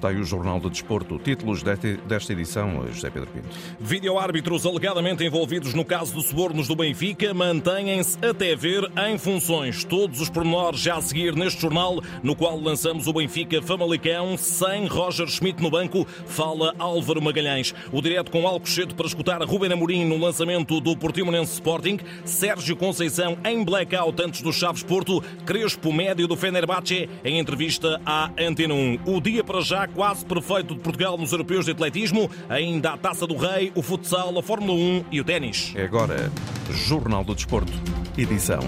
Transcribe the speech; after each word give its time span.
Está 0.00 0.08
aí 0.08 0.16
o 0.16 0.24
Jornal 0.24 0.58
do 0.58 0.70
Desporto. 0.70 1.18
Títulos 1.18 1.62
desta 1.62 2.32
edição, 2.32 2.86
José 2.90 3.10
Pedro 3.10 3.28
Pinto. 3.28 3.50
Vídeo-árbitros 3.78 4.64
alegadamente 4.64 5.22
envolvidos 5.22 5.74
no 5.74 5.84
caso 5.84 6.14
dos 6.14 6.24
subornos 6.24 6.66
do 6.66 6.74
Benfica 6.74 7.34
mantêm-se 7.34 8.16
até 8.24 8.56
ver 8.56 8.90
em 9.06 9.18
funções. 9.18 9.84
Todos 9.84 10.22
os 10.22 10.30
pormenores 10.30 10.80
já 10.80 10.96
a 10.96 11.02
seguir 11.02 11.36
neste 11.36 11.60
jornal, 11.60 12.00
no 12.22 12.34
qual 12.34 12.58
lançamos 12.58 13.06
o 13.08 13.12
Benfica 13.12 13.60
Famalicão, 13.60 14.38
sem 14.38 14.86
Roger 14.86 15.28
Schmidt 15.28 15.62
no 15.62 15.70
banco, 15.70 16.06
fala 16.24 16.74
Álvaro 16.78 17.20
Magalhães. 17.20 17.74
O 17.92 18.00
direto 18.00 18.30
com 18.30 18.48
Alcochete 18.48 18.94
para 18.94 19.06
escutar 19.06 19.42
Ruben 19.42 19.70
Amorim 19.70 20.06
no 20.06 20.16
lançamento 20.16 20.80
do 20.80 20.96
Portimonense 20.96 21.52
Sporting, 21.52 21.98
Sérgio 22.24 22.74
Conceição 22.74 23.36
em 23.44 23.62
blackout 23.62 24.22
antes 24.22 24.40
do 24.40 24.50
Chaves 24.50 24.82
Porto, 24.82 25.22
Crespo 25.44 25.92
médio 25.92 26.26
do 26.26 26.38
Fenerbahçe 26.38 27.06
em 27.22 27.38
entrevista 27.38 28.00
à 28.06 28.30
Antena 28.38 28.72
1. 28.72 29.00
O 29.04 29.20
dia 29.20 29.44
para 29.44 29.60
já 29.60 29.89
quase 29.94 30.24
perfeito 30.24 30.74
de 30.74 30.80
Portugal 30.80 31.16
nos 31.16 31.32
europeus 31.32 31.64
de 31.64 31.72
atletismo, 31.72 32.30
ainda 32.48 32.92
a 32.92 32.96
Taça 32.96 33.26
do 33.26 33.36
Rei, 33.36 33.72
o 33.74 33.82
futsal, 33.82 34.38
a 34.38 34.42
Fórmula 34.42 34.72
1 34.72 35.04
e 35.10 35.20
o 35.20 35.24
ténis. 35.24 35.72
É 35.74 35.84
agora, 35.84 36.30
Jornal 36.70 37.24
do 37.24 37.34
Desporto, 37.34 37.72
edição 38.16 38.60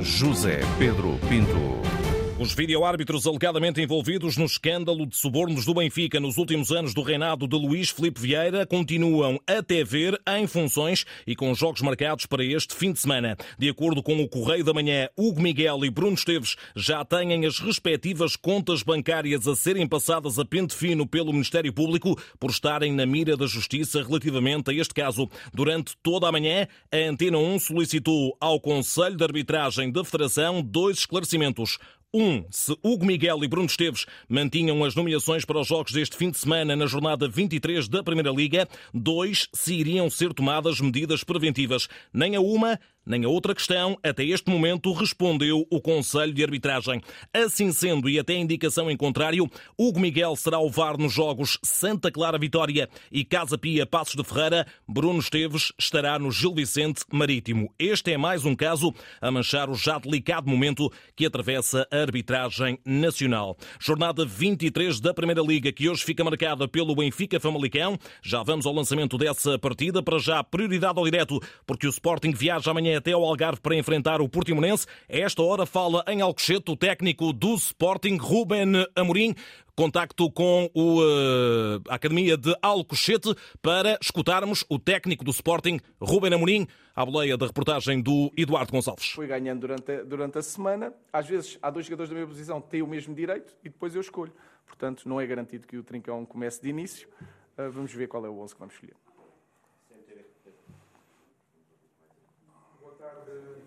José 0.00 0.60
Pedro 0.78 1.18
Pinto. 1.28 2.07
Os 2.40 2.52
vídeo-árbitros 2.52 3.26
alegadamente 3.26 3.82
envolvidos 3.82 4.36
no 4.36 4.44
escândalo 4.44 5.04
de 5.04 5.16
subornos 5.16 5.64
do 5.64 5.74
Benfica 5.74 6.20
nos 6.20 6.38
últimos 6.38 6.70
anos 6.70 6.94
do 6.94 7.02
reinado 7.02 7.48
de 7.48 7.56
Luís 7.56 7.90
Filipe 7.90 8.20
Vieira 8.20 8.64
continuam 8.64 9.40
até 9.44 9.82
ver 9.82 10.16
em 10.24 10.46
funções 10.46 11.04
e 11.26 11.34
com 11.34 11.52
jogos 11.52 11.80
marcados 11.80 12.26
para 12.26 12.44
este 12.44 12.76
fim 12.76 12.92
de 12.92 13.00
semana. 13.00 13.36
De 13.58 13.68
acordo 13.68 14.04
com 14.04 14.22
o 14.22 14.28
Correio 14.28 14.62
da 14.62 14.72
Manhã, 14.72 15.08
Hugo 15.16 15.42
Miguel 15.42 15.84
e 15.84 15.90
Bruno 15.90 16.14
Esteves 16.14 16.54
já 16.76 17.04
têm 17.04 17.44
as 17.44 17.58
respectivas 17.58 18.36
contas 18.36 18.84
bancárias 18.84 19.48
a 19.48 19.56
serem 19.56 19.88
passadas 19.88 20.38
a 20.38 20.44
pente 20.44 20.76
fino 20.76 21.08
pelo 21.08 21.32
Ministério 21.32 21.72
Público 21.72 22.16
por 22.38 22.50
estarem 22.50 22.92
na 22.92 23.04
mira 23.04 23.36
da 23.36 23.46
Justiça 23.46 24.00
relativamente 24.00 24.70
a 24.70 24.74
este 24.74 24.94
caso. 24.94 25.28
Durante 25.52 25.96
toda 26.04 26.28
a 26.28 26.32
manhã, 26.32 26.68
a 26.92 26.96
Antena 26.98 27.38
1 27.38 27.58
solicitou 27.58 28.36
ao 28.40 28.60
Conselho 28.60 29.16
de 29.16 29.24
Arbitragem 29.24 29.90
da 29.90 30.04
Federação 30.04 30.62
dois 30.62 30.98
esclarecimentos. 30.98 31.78
Um, 32.12 32.42
se 32.50 32.72
Hugo 32.82 33.04
Miguel 33.04 33.44
e 33.44 33.48
Bruno 33.48 33.66
Esteves 33.66 34.06
mantinham 34.26 34.82
as 34.82 34.94
nomeações 34.94 35.44
para 35.44 35.60
os 35.60 35.68
jogos 35.68 35.92
deste 35.92 36.16
fim 36.16 36.30
de 36.30 36.38
semana 36.38 36.74
na 36.74 36.86
jornada 36.86 37.28
23 37.28 37.86
da 37.86 38.02
Primeira 38.02 38.30
Liga. 38.30 38.66
Dois, 38.94 39.46
se 39.52 39.74
iriam 39.74 40.08
ser 40.08 40.32
tomadas 40.32 40.80
medidas 40.80 41.22
preventivas. 41.22 41.86
Nem 42.10 42.34
a 42.34 42.40
uma, 42.40 42.80
nem 43.08 43.24
a 43.24 43.28
outra 43.28 43.54
questão, 43.54 43.98
até 44.02 44.22
este 44.22 44.50
momento, 44.50 44.92
respondeu 44.92 45.66
o 45.70 45.80
Conselho 45.80 46.34
de 46.34 46.44
Arbitragem. 46.44 47.00
Assim 47.32 47.72
sendo, 47.72 48.06
e 48.06 48.18
até 48.18 48.34
indicação 48.34 48.90
em 48.90 48.96
contrário, 48.98 49.48
Hugo 49.78 49.98
Miguel 49.98 50.36
será 50.36 50.58
o 50.58 50.68
VAR 50.68 50.98
nos 50.98 51.14
jogos 51.14 51.58
Santa 51.62 52.10
Clara 52.10 52.38
Vitória 52.38 52.86
e 53.10 53.24
Casa 53.24 53.56
Pia 53.56 53.86
Passos 53.86 54.14
de 54.14 54.22
Ferreira. 54.22 54.66
Bruno 54.86 55.20
Esteves 55.20 55.72
estará 55.78 56.18
no 56.18 56.30
Gil 56.30 56.54
Vicente 56.54 57.02
Marítimo. 57.10 57.72
Este 57.78 58.12
é 58.12 58.18
mais 58.18 58.44
um 58.44 58.54
caso 58.54 58.92
a 59.22 59.30
manchar 59.30 59.70
o 59.70 59.74
já 59.74 59.98
delicado 59.98 60.50
momento 60.50 60.92
que 61.16 61.24
atravessa 61.24 61.88
a 61.90 61.96
arbitragem 61.96 62.78
nacional. 62.84 63.56
Jornada 63.80 64.26
23 64.26 65.00
da 65.00 65.14
Primeira 65.14 65.40
Liga, 65.40 65.72
que 65.72 65.88
hoje 65.88 66.04
fica 66.04 66.22
marcada 66.22 66.68
pelo 66.68 66.94
Benfica 66.94 67.40
Famalicão. 67.40 67.98
Já 68.22 68.42
vamos 68.42 68.66
ao 68.66 68.74
lançamento 68.74 69.16
dessa 69.16 69.58
partida. 69.58 70.02
Para 70.02 70.18
já, 70.18 70.44
prioridade 70.44 70.98
ao 70.98 71.04
direto, 71.06 71.40
porque 71.66 71.86
o 71.86 71.90
Sporting 71.90 72.32
viaja 72.32 72.70
amanhã 72.70 72.97
até 72.98 73.12
ao 73.12 73.24
Algarve 73.24 73.60
para 73.60 73.74
enfrentar 73.74 74.20
o 74.20 74.28
Portimonense. 74.28 74.86
A 75.08 75.16
esta 75.16 75.42
hora 75.42 75.64
fala 75.64 76.04
em 76.08 76.20
Alcochete 76.20 76.70
o 76.70 76.76
técnico 76.76 77.32
do 77.32 77.54
Sporting, 77.54 78.16
Ruben 78.16 78.84
Amorim. 78.94 79.34
Contacto 79.74 80.28
com 80.32 80.68
uh, 80.74 81.80
a 81.88 81.94
Academia 81.94 82.36
de 82.36 82.52
Alcochete 82.60 83.32
para 83.62 83.96
escutarmos 84.02 84.64
o 84.68 84.76
técnico 84.76 85.24
do 85.24 85.30
Sporting, 85.30 85.78
Ruben 86.00 86.34
Amorim, 86.34 86.66
à 86.96 87.06
boleia 87.06 87.36
da 87.36 87.46
reportagem 87.46 88.02
do 88.02 88.32
Eduardo 88.36 88.72
Gonçalves. 88.72 89.10
Fui 89.12 89.28
ganhando 89.28 89.60
durante 89.60 89.92
a, 89.92 90.02
durante 90.02 90.36
a 90.36 90.42
semana. 90.42 90.92
Às 91.12 91.28
vezes 91.28 91.58
há 91.62 91.70
dois 91.70 91.86
jogadores 91.86 92.10
da 92.10 92.14
minha 92.16 92.26
posição 92.26 92.60
que 92.60 92.70
têm 92.70 92.82
o 92.82 92.88
mesmo 92.88 93.14
direito 93.14 93.54
e 93.62 93.68
depois 93.68 93.94
eu 93.94 94.00
escolho. 94.00 94.32
Portanto, 94.66 95.08
não 95.08 95.20
é 95.20 95.26
garantido 95.26 95.64
que 95.64 95.76
o 95.76 95.84
Trincão 95.84 96.26
comece 96.26 96.60
de 96.60 96.68
início. 96.70 97.08
Uh, 97.56 97.70
vamos 97.70 97.94
ver 97.94 98.08
qual 98.08 98.26
é 98.26 98.28
o 98.28 98.36
11 98.40 98.54
que 98.54 98.58
vamos 98.58 98.74
escolher. 98.74 98.96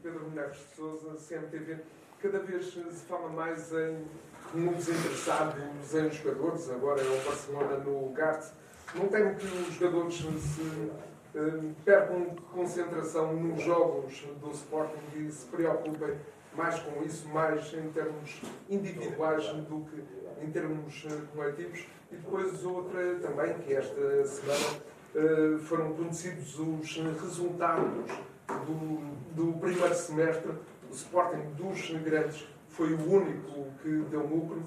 Pedro 0.01 0.29
Neves 0.31 0.57
de 0.57 0.75
Souza, 0.75 1.15
CMTV, 1.15 1.77
cada 2.21 2.39
vez 2.39 2.73
se 2.73 3.05
fala 3.07 3.29
mais 3.29 3.71
em 3.71 4.03
clubes 4.51 4.89
interessados 4.89 5.93
em 5.93 6.11
jogadores, 6.11 6.69
agora 6.69 7.01
é 7.01 7.05
o 7.05 7.25
Barcelona 7.25 7.77
no 7.77 8.09
GART. 8.09 8.51
Não 8.95 9.07
temo 9.07 9.35
que 9.35 9.45
os 9.45 9.73
jogadores 9.73 10.15
se 10.15 10.91
eh, 11.33 11.73
percam 11.85 12.35
concentração 12.51 13.33
nos 13.33 13.63
jogos 13.63 14.27
do 14.41 14.51
Sporting 14.51 14.99
e 15.15 15.31
se 15.31 15.45
preocupem 15.45 16.17
mais 16.55 16.79
com 16.79 17.01
isso, 17.03 17.29
mais 17.29 17.73
em 17.73 17.89
termos 17.91 18.41
individuais 18.69 19.47
do 19.47 19.85
que 19.85 20.03
em 20.43 20.51
termos 20.51 21.05
eh, 21.09 21.21
coletivos. 21.33 21.85
E 22.11 22.15
depois 22.17 22.65
outra 22.65 23.15
também, 23.21 23.53
que 23.59 23.73
esta 23.73 24.25
semana 24.25 24.81
eh, 25.15 25.57
foram 25.59 25.93
conhecidos 25.93 26.59
os 26.59 26.97
resultados 26.97 28.11
do, 28.59 29.15
do 29.35 29.59
primeiro 29.59 29.95
semestre, 29.95 30.51
o 30.89 30.93
Sporting 30.93 31.53
dos 31.57 31.89
grandes 32.03 32.47
foi 32.69 32.93
o 32.93 33.11
único 33.11 33.67
que 33.81 33.89
deu 34.09 34.25
lucro. 34.25 34.61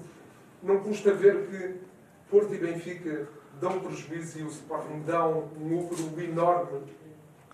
Não 0.63 0.79
custa 0.79 1.13
ver 1.13 1.47
que 1.47 1.75
Porto 2.29 2.53
e 2.53 2.57
Benfica 2.57 3.27
dão 3.59 3.79
prejuízo 3.79 4.39
e 4.39 4.43
o 4.43 4.47
Sporting 4.47 5.03
dá 5.05 5.27
um 5.27 5.47
lucro 5.69 5.97
enorme 6.21 6.81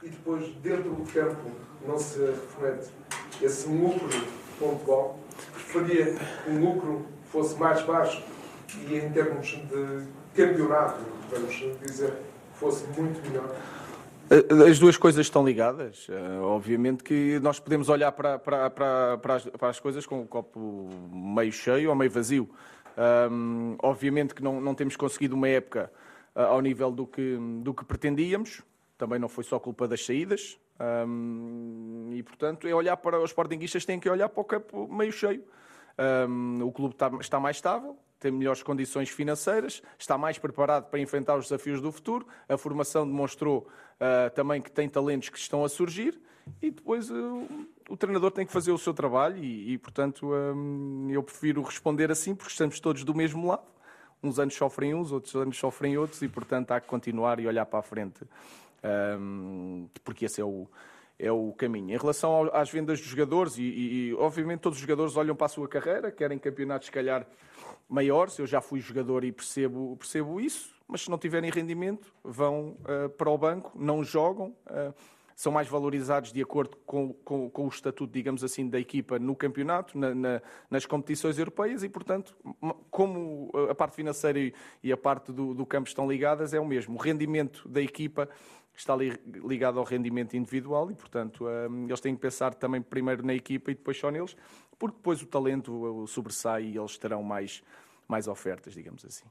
e 0.01 0.09
depois 0.09 0.47
dentro 0.55 0.89
do 0.95 1.11
campo 1.11 1.51
não 1.85 1.97
se 1.97 2.19
reflete 2.19 2.89
esse 3.41 3.67
lucro 3.67 4.09
pontual. 4.59 5.19
Preferia 5.53 6.15
que 6.15 6.49
o 6.49 6.59
lucro 6.59 7.05
fosse 7.31 7.55
mais 7.59 7.81
baixo 7.83 8.23
e 8.87 8.95
em 8.95 9.11
termos 9.11 9.47
de 9.47 10.07
campeonato, 10.35 11.01
vamos 11.29 11.53
dizer, 11.85 12.13
fosse 12.55 12.85
muito 12.97 13.21
melhor. 13.27 13.55
Eh, 14.31 14.69
as 14.69 14.79
duas 14.79 14.95
coisas 14.95 15.25
estão 15.25 15.45
ligadas. 15.45 16.07
Eh, 16.09 16.39
obviamente 16.39 17.03
que 17.03 17.37
nós 17.41 17.59
podemos 17.59 17.89
olhar 17.89 18.13
para, 18.13 18.39
para, 18.39 18.69
para, 18.69 19.17
para, 19.17 19.35
as, 19.35 19.49
as, 19.61 19.79
coisas 19.79 20.05
com 20.05 20.21
o 20.21 20.25
copo 20.25 20.87
meio 21.11 21.51
cheio 21.51 21.89
ou 21.89 21.95
meio 21.95 22.09
vazio. 22.09 22.49
Um, 23.29 23.75
obviamente 23.81 24.33
que 24.33 24.41
não, 24.41 24.61
não 24.61 24.73
temos 24.73 24.95
conseguido 24.95 25.35
uma 25.35 25.47
época 25.47 25.91
uh, 26.35 26.41
ao 26.41 26.61
nível 26.61 26.91
do 26.91 27.05
que, 27.05 27.37
do 27.61 27.73
que 27.73 27.83
pretendíamos. 27.83 28.61
Também 28.97 29.19
não 29.19 29.27
foi 29.27 29.43
só 29.43 29.59
culpa 29.59 29.85
das 29.85 30.05
saídas. 30.05 30.57
Um, 30.79 32.09
e, 32.13 32.23
portanto, 32.23 32.67
é 32.67 32.73
olhar 32.73 32.95
para 32.97 33.19
os 33.19 33.31
sportinguistas, 33.31 33.85
têm 33.85 33.99
que 33.99 34.09
olhar 34.09 34.29
para 34.29 34.41
o 34.41 34.45
campo 34.45 34.87
meio 34.87 35.11
cheio. 35.11 35.43
Um, 36.29 36.63
o 36.63 36.71
clube 36.71 36.95
está, 36.95 37.11
está 37.19 37.39
mais 37.39 37.57
estável, 37.57 37.97
tem 38.21 38.31
melhores 38.31 38.61
condições 38.61 39.09
financeiras, 39.09 39.81
está 39.97 40.15
mais 40.15 40.37
preparado 40.37 40.89
para 40.89 40.99
enfrentar 40.99 41.35
os 41.37 41.45
desafios 41.45 41.81
do 41.81 41.91
futuro. 41.91 42.25
A 42.47 42.55
formação 42.55 43.05
demonstrou 43.05 43.67
uh, 43.97 44.29
também 44.35 44.61
que 44.61 44.71
tem 44.71 44.87
talentos 44.87 45.29
que 45.29 45.39
estão 45.39 45.65
a 45.65 45.69
surgir 45.69 46.21
e 46.61 46.69
depois 46.69 47.09
uh, 47.09 47.47
o 47.89 47.97
treinador 47.97 48.29
tem 48.29 48.45
que 48.45 48.53
fazer 48.53 48.71
o 48.71 48.77
seu 48.77 48.93
trabalho 48.93 49.43
e, 49.43 49.73
e 49.73 49.77
portanto, 49.79 50.31
um, 50.31 51.09
eu 51.09 51.23
prefiro 51.23 51.63
responder 51.63 52.11
assim 52.11 52.35
porque 52.35 52.51
estamos 52.51 52.79
todos 52.79 53.03
do 53.03 53.15
mesmo 53.15 53.47
lado. 53.47 53.63
Uns 54.23 54.37
anos 54.37 54.53
sofrem 54.53 54.93
uns, 54.93 55.11
outros 55.11 55.35
anos 55.35 55.57
sofrem 55.57 55.97
outros 55.97 56.21
e, 56.21 56.27
portanto, 56.27 56.71
há 56.71 56.79
que 56.79 56.87
continuar 56.87 57.39
e 57.39 57.47
olhar 57.47 57.65
para 57.65 57.79
a 57.79 57.81
frente, 57.81 58.23
um, 59.19 59.89
porque 60.03 60.25
esse 60.25 60.39
é 60.39 60.45
o, 60.45 60.67
é 61.17 61.31
o 61.31 61.51
caminho. 61.53 61.91
Em 61.91 61.97
relação 61.97 62.51
às 62.53 62.69
vendas 62.69 62.99
dos 62.99 63.09
jogadores, 63.09 63.57
e, 63.57 63.63
e, 63.63 64.09
e, 64.09 64.13
obviamente 64.13 64.59
todos 64.59 64.77
os 64.77 64.81
jogadores 64.81 65.17
olham 65.17 65.35
para 65.35 65.47
a 65.47 65.49
sua 65.49 65.67
carreira, 65.67 66.11
querem 66.11 66.37
campeonatos, 66.37 66.85
se 66.85 66.91
calhar, 66.91 67.25
maiores. 67.91 68.39
Eu 68.39 68.47
já 68.47 68.61
fui 68.61 68.79
jogador 68.79 69.23
e 69.25 69.31
percebo, 69.31 69.95
percebo 69.97 70.39
isso, 70.39 70.73
mas 70.87 71.01
se 71.01 71.09
não 71.09 71.17
tiverem 71.17 71.51
rendimento, 71.51 72.13
vão 72.23 72.77
uh, 72.79 73.09
para 73.09 73.29
o 73.29 73.37
banco, 73.37 73.71
não 73.75 74.03
jogam, 74.03 74.55
uh, 74.67 74.93
são 75.35 75.51
mais 75.51 75.67
valorizados 75.67 76.31
de 76.31 76.41
acordo 76.41 76.77
com, 76.85 77.13
com, 77.13 77.49
com, 77.49 77.65
o 77.65 77.67
estatuto, 77.67 78.13
digamos 78.13 78.43
assim, 78.43 78.69
da 78.69 78.79
equipa 78.79 79.17
no 79.17 79.35
campeonato, 79.35 79.97
na, 79.97 80.13
na, 80.13 80.41
nas 80.69 80.85
competições 80.85 81.37
europeias 81.37 81.83
e, 81.83 81.89
portanto, 81.89 82.35
como 82.91 83.51
a 83.69 83.73
parte 83.73 83.95
financeira 83.95 84.39
e, 84.39 84.53
e 84.83 84.91
a 84.91 84.97
parte 84.97 85.31
do, 85.31 85.53
do 85.53 85.65
campo 85.65 85.87
estão 85.87 86.09
ligadas, 86.09 86.53
é 86.53 86.59
o 86.59 86.65
mesmo. 86.65 86.95
O 86.95 86.97
rendimento 86.97 87.67
da 87.67 87.81
equipa 87.81 88.29
está 88.75 88.95
ligado 88.95 89.79
ao 89.79 89.85
rendimento 89.85 90.35
individual 90.35 90.89
e, 90.91 90.95
portanto, 90.95 91.45
um, 91.45 91.85
eles 91.85 91.99
têm 91.99 92.15
que 92.15 92.21
pensar 92.21 92.53
também 92.53 92.81
primeiro 92.81 93.25
na 93.25 93.33
equipa 93.33 93.71
e 93.71 93.75
depois 93.75 93.97
só 93.97 94.09
neles, 94.09 94.35
porque 94.77 94.97
depois 94.97 95.21
o 95.21 95.25
talento 95.25 96.05
sobressai 96.07 96.63
e 96.63 96.77
eles 96.77 96.97
terão 96.97 97.21
mais, 97.21 97.61
mais 98.07 98.27
ofertas, 98.27 98.73
digamos 98.73 99.05
assim. 99.05 99.23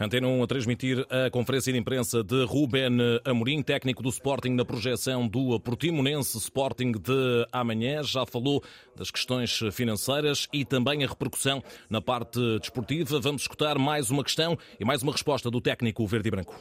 Antena 0.00 0.26
1 0.26 0.42
a 0.42 0.46
transmitir 0.46 1.06
a 1.08 1.30
conferência 1.30 1.72
de 1.72 1.78
imprensa 1.78 2.24
de 2.24 2.44
Ruben 2.44 2.98
Amorim, 3.24 3.62
técnico 3.62 4.02
do 4.02 4.08
Sporting 4.08 4.50
na 4.50 4.64
projeção 4.64 5.28
do 5.28 5.60
Portimonense 5.60 6.36
Sporting 6.38 6.92
de 6.92 7.46
amanhã. 7.52 8.02
Já 8.02 8.26
falou 8.26 8.62
das 8.96 9.10
questões 9.10 9.60
financeiras 9.72 10.48
e 10.52 10.64
também 10.64 11.04
a 11.04 11.08
repercussão 11.08 11.62
na 11.88 12.00
parte 12.00 12.40
desportiva. 12.58 13.20
Vamos 13.20 13.42
escutar 13.42 13.78
mais 13.78 14.10
uma 14.10 14.24
questão 14.24 14.58
e 14.80 14.84
mais 14.84 15.02
uma 15.02 15.12
resposta 15.12 15.50
do 15.50 15.60
técnico 15.60 16.04
verde 16.06 16.28
e 16.28 16.30
branco. 16.30 16.54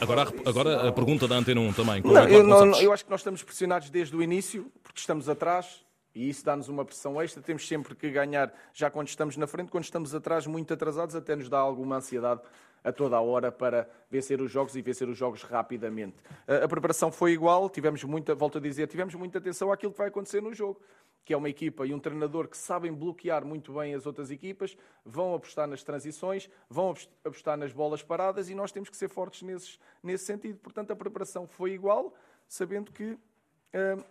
Agora, 0.00 0.26
agora 0.44 0.88
a 0.88 0.92
pergunta 0.92 1.26
da 1.28 1.36
Antena 1.36 1.60
1 1.60 1.72
também. 1.72 2.02
Não, 2.02 2.28
eu, 2.28 2.42
não, 2.42 2.80
eu 2.80 2.92
acho 2.92 3.04
que 3.04 3.10
nós 3.10 3.20
estamos 3.20 3.42
pressionados 3.42 3.90
desde 3.90 4.16
o 4.16 4.22
início, 4.22 4.70
porque 4.82 4.98
estamos 4.98 5.28
atrás 5.28 5.84
e 6.14 6.28
isso 6.28 6.44
dá-nos 6.44 6.68
uma 6.68 6.84
pressão 6.84 7.20
extra. 7.20 7.42
Temos 7.42 7.66
sempre 7.66 7.94
que 7.94 8.10
ganhar, 8.10 8.52
já 8.74 8.90
quando 8.90 9.08
estamos 9.08 9.36
na 9.36 9.46
frente, 9.46 9.70
quando 9.70 9.84
estamos 9.84 10.14
atrás, 10.14 10.46
muito 10.46 10.72
atrasados, 10.72 11.14
até 11.14 11.34
nos 11.34 11.48
dá 11.48 11.58
alguma 11.58 11.96
ansiedade 11.96 12.42
a 12.84 12.92
toda 12.92 13.16
a 13.16 13.20
hora 13.20 13.52
para 13.52 13.88
vencer 14.10 14.40
os 14.40 14.50
jogos 14.50 14.76
e 14.76 14.82
vencer 14.82 15.08
os 15.08 15.16
jogos 15.16 15.42
rapidamente. 15.42 16.16
A, 16.46 16.66
preparação 16.66 17.12
foi 17.12 17.32
igual, 17.32 17.68
tivemos 17.70 18.02
muita, 18.04 18.34
volto 18.34 18.58
a 18.58 18.60
dizer, 18.60 18.86
tivemos 18.88 19.14
muita 19.14 19.38
atenção 19.38 19.70
àquilo 19.72 19.92
que 19.92 19.98
vai 19.98 20.08
acontecer 20.08 20.40
no 20.40 20.52
jogo 20.52 20.80
que 21.24 21.32
é 21.32 21.36
uma 21.36 21.48
equipa 21.48 21.86
e 21.86 21.94
um 21.94 21.98
treinador 21.98 22.48
que 22.48 22.56
sabem 22.56 22.92
bloquear 22.92 23.44
muito 23.44 23.74
bem 23.74 23.94
as 23.94 24.06
outras 24.06 24.30
equipas, 24.30 24.76
vão 25.04 25.34
apostar 25.34 25.68
nas 25.68 25.82
transições, 25.82 26.48
vão 26.68 26.94
apostar 27.24 27.56
nas 27.56 27.72
bolas 27.72 28.02
paradas 28.02 28.48
e 28.48 28.54
nós 28.54 28.72
temos 28.72 28.88
que 28.88 28.96
ser 28.96 29.08
fortes 29.08 29.42
nesses, 29.42 29.78
nesse 30.02 30.24
sentido. 30.24 30.58
Portanto, 30.58 30.90
a 30.92 30.96
preparação 30.96 31.46
foi 31.46 31.72
igual, 31.72 32.12
sabendo 32.48 32.90
que 32.90 33.12
uh, 33.12 33.18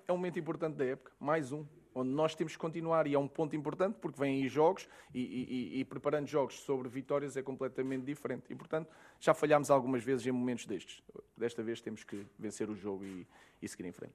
é 0.07 0.11
um 0.11 0.17
momento 0.17 0.39
importante 0.39 0.75
da 0.75 0.85
época, 0.85 1.11
mais 1.19 1.51
um, 1.51 1.65
onde 1.93 2.09
nós 2.09 2.35
temos 2.35 2.53
que 2.53 2.59
continuar 2.59 3.07
e 3.07 3.13
é 3.13 3.19
um 3.19 3.27
ponto 3.27 3.55
importante 3.55 3.97
porque 4.01 4.19
vêm 4.19 4.41
aí 4.41 4.47
jogos 4.47 4.87
e, 5.13 5.19
e, 5.19 5.79
e, 5.79 5.85
preparando 5.85 6.27
jogos 6.27 6.59
sobre 6.61 6.87
vitórias 6.89 7.35
é 7.35 7.41
completamente 7.41 8.03
diferente. 8.03 8.43
E, 8.49 8.55
portanto, 8.55 8.89
já 9.19 9.33
falhámos 9.33 9.69
algumas 9.69 10.03
vezes 10.03 10.25
em 10.25 10.31
momentos 10.31 10.65
destes. 10.65 11.03
Desta 11.35 11.61
vez 11.63 11.81
temos 11.81 12.03
que 12.03 12.25
vencer 12.37 12.69
o 12.69 12.75
jogo 12.75 13.03
e, 13.03 13.27
e 13.61 13.67
seguir 13.67 13.87
em 13.87 13.91
frente. 13.91 14.13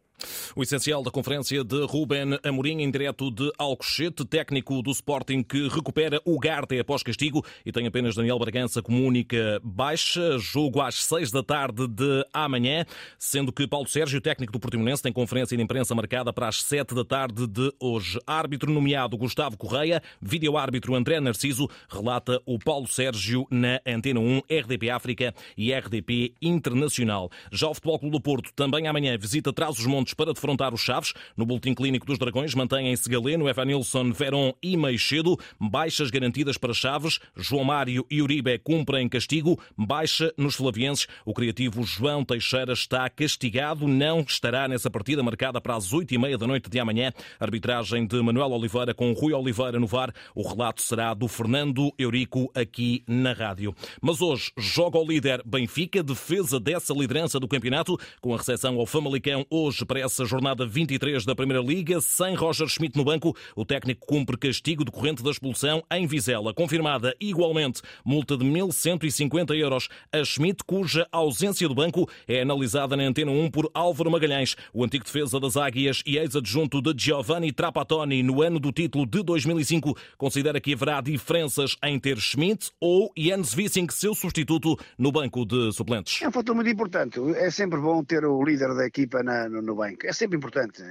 O 0.54 0.62
essencial 0.62 1.02
da 1.02 1.10
conferência 1.10 1.64
de 1.64 1.84
Ruben 1.84 2.38
Amorim, 2.42 2.80
em 2.80 2.90
direto 2.90 3.30
de 3.30 3.50
Alcochete, 3.58 4.24
técnico 4.24 4.82
do 4.82 4.90
Sporting 4.90 5.42
que 5.42 5.68
recupera 5.68 6.20
o 6.24 6.38
Garte 6.38 6.78
após 6.78 7.02
castigo 7.02 7.44
e 7.64 7.72
tem 7.72 7.86
apenas 7.86 8.14
Daniel 8.14 8.38
Bragança 8.38 8.82
como 8.82 9.04
única 9.04 9.60
baixa. 9.62 10.38
Jogo 10.38 10.80
às 10.80 11.04
seis 11.04 11.30
da 11.30 11.42
tarde 11.42 11.86
de 11.88 12.24
amanhã, 12.32 12.84
sendo 13.18 13.52
que 13.52 13.66
Paulo 13.66 13.88
Sérgio, 13.88 14.20
técnico 14.20 14.52
do 14.52 14.60
Portimonense, 14.60 15.02
tem 15.02 15.12
conferência 15.12 15.56
de 15.56 15.62
imprensa 15.62 15.94
marcada 15.94 16.32
para 16.32 16.48
as 16.48 16.62
sete 16.62 16.94
da 16.94 17.04
tarde 17.04 17.46
de 17.46 17.72
hoje. 17.80 18.18
Árbitro 18.26 18.70
nomeado 18.70 19.16
Gustavo 19.16 19.56
Correia, 19.56 20.02
vídeo-árbitro 20.20 20.94
André 20.94 21.20
Narciso, 21.20 21.68
relata 21.88 22.40
o 22.44 22.58
Paulo 22.58 22.86
Sérgio 22.86 23.46
na 23.50 23.80
Antena 23.86 24.20
1, 24.20 24.42
RDP 24.50 24.90
África 24.90 25.34
e 25.56 25.72
RDP 25.72 26.34
Internacional. 26.40 27.30
Já 27.50 27.68
o 27.68 27.74
Futebol 27.74 27.98
Clube 27.98 28.12
do 28.12 28.20
Porto 28.20 28.52
também 28.54 28.86
amanhã 28.86 29.16
visita 29.18 29.52
Trás-os-Montes 29.52 30.14
para 30.14 30.34
defrontar 30.36 30.72
os 30.72 30.80
Chaves. 30.80 31.12
No 31.36 31.44
boletim 31.44 31.74
clínico 31.74 32.06
dos 32.06 32.18
Dragões 32.18 32.54
mantêm-se 32.54 33.08
Galeno, 33.08 33.48
Evanilson, 33.48 34.12
Verón 34.12 34.52
e 34.62 34.76
Meixedo. 34.76 35.36
Baixas 35.58 36.10
garantidas 36.10 36.56
para 36.56 36.72
Chaves. 36.72 37.18
João 37.34 37.64
Mário 37.64 38.06
e 38.10 38.22
Uribe 38.22 38.58
cumprem 38.58 39.08
castigo. 39.08 39.58
Baixa 39.76 40.32
nos 40.36 40.54
flavienses. 40.54 41.08
O 41.24 41.34
criativo 41.34 41.82
João 41.82 42.24
Teixeira 42.24 42.74
está 42.74 43.08
castigado. 43.08 43.88
Não 43.88 44.20
estará 44.20 44.68
nessa 44.68 44.90
partida 44.90 45.22
marcada 45.22 45.60
para 45.60 45.74
as 45.74 45.92
oito 45.92 46.14
e 46.14 46.18
meia 46.18 46.38
da 46.38 46.46
noite 46.46 46.68
de 46.70 46.78
amanhã. 46.78 47.12
Arbitragem 47.40 48.06
de 48.06 48.20
Manuel 48.22 48.50
Oliveira 48.50 48.94
com 48.94 49.12
Rui 49.12 49.32
Oliveira 49.32 49.80
no 49.80 49.86
VAR. 49.86 50.12
O 50.34 50.46
relato 50.46 50.82
será 50.82 51.14
do 51.14 51.26
Fernando 51.26 51.92
Eurico 51.98 52.50
aqui 52.54 53.02
na 53.08 53.32
rádio. 53.32 53.74
Mas 54.00 54.20
hoje 54.20 54.52
joga 54.58 54.98
o 54.98 55.06
líder 55.06 55.42
Benfica, 55.44 56.02
defesa 56.02 56.60
dessa 56.60 56.92
liderança 56.92 57.40
do 57.40 57.48
campeonato, 57.48 57.98
com 58.20 58.34
a 58.34 58.36
recepção 58.36 58.78
ao 58.78 58.86
Famalicão 58.86 59.46
hoje 59.48 59.84
para 59.84 60.00
essa 60.00 60.25
jornada 60.26 60.66
23 60.66 61.24
da 61.24 61.34
Primeira 61.34 61.62
Liga. 61.62 62.00
Sem 62.00 62.34
Roger 62.34 62.68
Schmidt 62.68 62.96
no 62.96 63.04
banco, 63.04 63.36
o 63.54 63.64
técnico 63.64 64.06
cumpre 64.06 64.36
castigo 64.36 64.84
decorrente 64.84 65.22
da 65.22 65.30
expulsão 65.30 65.82
em 65.90 66.06
Vizela. 66.06 66.52
Confirmada 66.52 67.14
igualmente 67.20 67.80
multa 68.04 68.36
de 68.36 68.44
1.150 68.44 69.56
euros 69.56 69.88
a 70.12 70.24
Schmidt, 70.24 70.64
cuja 70.64 71.06
ausência 71.10 71.68
do 71.68 71.74
banco 71.74 72.08
é 72.26 72.42
analisada 72.42 72.96
na 72.96 73.04
Antena 73.04 73.30
1 73.30 73.50
por 73.50 73.70
Álvaro 73.72 74.10
Magalhães, 74.10 74.56
o 74.72 74.84
antigo 74.84 75.04
defesa 75.04 75.38
das 75.40 75.56
Águias 75.56 76.02
e 76.04 76.18
ex-adjunto 76.18 76.82
de 76.82 76.94
Giovanni 76.96 77.52
Trapattoni 77.52 78.22
no 78.22 78.42
ano 78.42 78.58
do 78.58 78.72
título 78.72 79.06
de 79.06 79.22
2005. 79.22 79.96
Considera 80.18 80.60
que 80.60 80.74
haverá 80.74 81.00
diferenças 81.00 81.76
em 81.82 81.98
ter 81.98 82.18
Schmidt 82.18 82.70
ou 82.80 83.12
Jens 83.16 83.54
Wissing, 83.54 83.86
seu 83.90 84.14
substituto, 84.14 84.76
no 84.98 85.12
banco 85.12 85.44
de 85.44 85.72
suplentes. 85.72 86.20
É 86.22 86.28
um 86.28 86.32
fator 86.32 86.54
muito 86.54 86.70
importante. 86.70 87.20
É 87.36 87.50
sempre 87.50 87.78
bom 87.78 88.02
ter 88.02 88.24
o 88.24 88.42
líder 88.42 88.74
da 88.74 88.86
equipa 88.86 89.22
na, 89.22 89.48
no, 89.48 89.62
no 89.62 89.74
banco. 89.74 90.06
É 90.06 90.12
sempre 90.16 90.36
importante. 90.36 90.82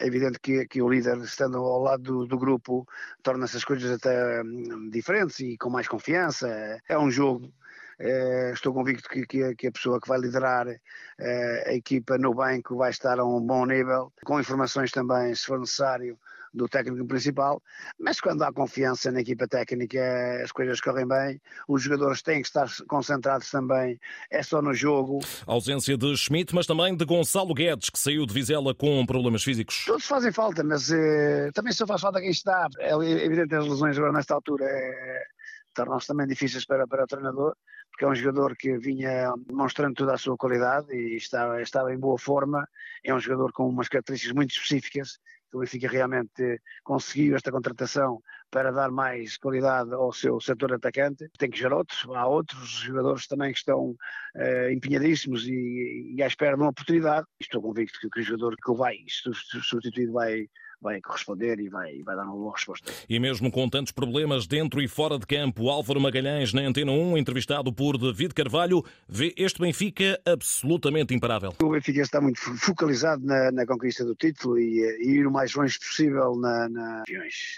É 0.00 0.06
evidente 0.06 0.38
que, 0.40 0.66
que 0.66 0.80
o 0.80 0.88
líder, 0.88 1.18
estando 1.18 1.58
ao 1.58 1.82
lado 1.82 2.02
do, 2.02 2.26
do 2.26 2.38
grupo, 2.38 2.86
torna 3.22 3.44
essas 3.44 3.64
coisas 3.64 3.90
até 3.90 4.42
hum, 4.42 4.88
diferentes 4.90 5.40
e 5.40 5.56
com 5.58 5.70
mais 5.70 5.88
confiança. 5.88 6.48
É 6.88 6.98
um 6.98 7.10
jogo. 7.10 7.52
É, 8.00 8.52
estou 8.52 8.72
convicto 8.72 9.08
que, 9.08 9.26
que, 9.26 9.54
que, 9.56 9.66
a 9.66 9.72
pessoa 9.72 10.00
que 10.00 10.08
vai 10.08 10.20
liderar 10.20 10.68
é, 11.18 11.64
a 11.66 11.74
equipa 11.74 12.16
no 12.16 12.32
banco 12.32 12.76
vai 12.76 12.90
estar 12.90 13.18
a 13.18 13.24
um 13.24 13.40
bom 13.40 13.66
nível, 13.66 14.12
com 14.24 14.38
informações 14.38 14.92
também, 14.92 15.34
se 15.34 15.44
for 15.44 15.58
necessário, 15.58 16.16
do 16.52 16.68
técnico 16.68 17.06
principal, 17.06 17.62
mas 17.98 18.20
quando 18.20 18.42
há 18.42 18.52
confiança 18.52 19.10
na 19.10 19.20
equipa 19.20 19.46
técnica 19.46 20.00
as 20.42 20.52
coisas 20.52 20.80
correm 20.80 21.06
bem, 21.06 21.40
os 21.66 21.82
jogadores 21.82 22.22
têm 22.22 22.40
que 22.40 22.48
estar 22.48 22.68
concentrados 22.88 23.50
também, 23.50 23.98
é 24.30 24.42
só 24.42 24.62
no 24.62 24.74
jogo. 24.74 25.20
A 25.46 25.52
ausência 25.52 25.96
de 25.96 26.16
Schmidt, 26.16 26.54
mas 26.54 26.66
também 26.66 26.96
de 26.96 27.04
Gonçalo 27.04 27.54
Guedes, 27.54 27.90
que 27.90 27.98
saiu 27.98 28.26
de 28.26 28.32
Vizela 28.32 28.74
com 28.74 29.04
problemas 29.06 29.42
físicos. 29.42 29.84
Todos 29.86 30.06
fazem 30.06 30.32
falta, 30.32 30.62
mas 30.62 30.90
eh, 30.90 31.50
também 31.52 31.72
só 31.72 31.86
faz 31.86 32.00
falta 32.00 32.20
quem 32.20 32.30
está. 32.30 32.68
É 32.78 32.92
evidente 32.94 33.54
as 33.54 33.66
lesões 33.66 33.96
agora 33.96 34.12
nesta 34.12 34.34
altura 34.34 34.64
é, 34.64 35.24
tornam-se 35.74 36.06
também 36.06 36.26
difíceis 36.26 36.64
para, 36.64 36.86
para 36.86 37.04
o 37.04 37.06
treinador, 37.06 37.54
porque 37.90 38.04
é 38.04 38.08
um 38.08 38.14
jogador 38.14 38.56
que 38.56 38.76
vinha 38.78 39.32
demonstrando 39.46 39.94
toda 39.94 40.14
a 40.14 40.18
sua 40.18 40.36
qualidade 40.36 40.92
e 40.94 41.16
estava, 41.16 41.60
estava 41.60 41.92
em 41.92 41.98
boa 41.98 42.18
forma. 42.18 42.68
É 43.04 43.14
um 43.14 43.20
jogador 43.20 43.52
com 43.52 43.68
umas 43.68 43.88
características 43.88 44.34
muito 44.34 44.52
específicas 44.52 45.18
o 45.52 45.60
Benfica 45.60 45.88
realmente 45.88 46.60
conseguiu 46.84 47.36
esta 47.36 47.50
contratação 47.50 48.20
para 48.50 48.70
dar 48.70 48.90
mais 48.90 49.36
qualidade 49.36 49.92
ao 49.92 50.12
seu 50.12 50.40
setor 50.40 50.72
atacante. 50.72 51.28
Tem 51.38 51.50
que 51.50 51.58
gerar 51.58 51.76
outros, 51.76 52.06
há 52.14 52.26
outros 52.26 52.68
jogadores 52.70 53.26
também 53.26 53.52
que 53.52 53.58
estão 53.58 53.90
uh, 53.90 54.70
empenhadíssimos 54.72 55.46
e, 55.46 56.14
e 56.16 56.22
à 56.22 56.26
espera 56.26 56.56
de 56.56 56.62
uma 56.62 56.70
oportunidade. 56.70 57.26
Estou 57.40 57.62
convicto 57.62 57.98
que, 58.00 58.08
que 58.08 58.20
o 58.20 58.22
jogador 58.22 58.56
que 58.56 58.74
vai 58.74 58.96
substituído 59.06 60.12
vai 60.12 60.48
vai 60.80 61.00
corresponder 61.00 61.58
e 61.60 61.68
vai, 61.68 62.02
vai 62.02 62.16
dar 62.16 62.24
uma 62.24 62.34
boa 62.34 62.52
resposta. 62.52 62.92
E 63.08 63.18
mesmo 63.18 63.50
com 63.50 63.68
tantos 63.68 63.92
problemas 63.92 64.46
dentro 64.46 64.80
e 64.80 64.88
fora 64.88 65.18
de 65.18 65.26
campo, 65.26 65.68
Álvaro 65.68 66.00
Magalhães, 66.00 66.52
na 66.52 66.62
Antena 66.62 66.92
1, 66.92 67.18
entrevistado 67.18 67.72
por 67.72 67.98
David 67.98 68.34
Carvalho, 68.34 68.84
vê 69.08 69.34
este 69.36 69.60
Benfica 69.60 70.20
absolutamente 70.24 71.14
imparável. 71.14 71.54
O 71.62 71.70
Benfica 71.70 72.00
está 72.00 72.20
muito 72.20 72.40
focalizado 72.40 73.24
na, 73.24 73.50
na 73.50 73.66
conquista 73.66 74.04
do 74.04 74.14
título 74.14 74.58
e, 74.58 74.80
e, 75.00 75.10
ir 75.18 75.26
o 75.26 75.32
mais 75.32 75.54
longe 75.54 75.78
possível 75.78 76.36
na, 76.36 76.68
na... 76.68 77.02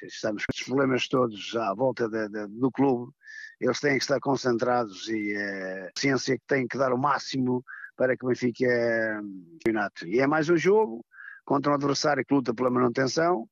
Estamos 0.03 0.45
com 0.47 0.53
os 0.55 0.63
problemas 0.63 1.09
todos 1.09 1.55
à 1.57 1.75
volta 1.75 2.09
de, 2.09 2.29
de, 2.29 2.47
do 2.47 2.71
clube. 2.71 3.13
Eles 3.61 3.79
têm 3.79 3.99
que 3.99 4.03
estar 4.03 4.19
concentrados 4.21 5.09
e 5.09 5.35
é, 5.35 5.91
a 5.95 6.01
ciência 6.01 6.39
que 6.39 6.45
tem 6.47 6.67
que 6.67 6.79
dar 6.79 6.93
o 6.93 6.99
máximo 6.99 7.63
para 7.97 8.17
que 8.17 8.25
o 8.25 8.29
Benfica 8.29 8.65
é 8.65 9.21
campeonato. 9.59 10.07
E 10.07 10.21
é 10.21 10.27
mais 10.27 10.49
um 10.49 10.57
jogo, 10.57 11.05
contra 11.45 11.73
um 11.73 11.75
adversário 11.75 12.25
que 12.25 12.35
luta 12.35 12.55
pela 12.55 12.71
manutenção, 12.71 13.49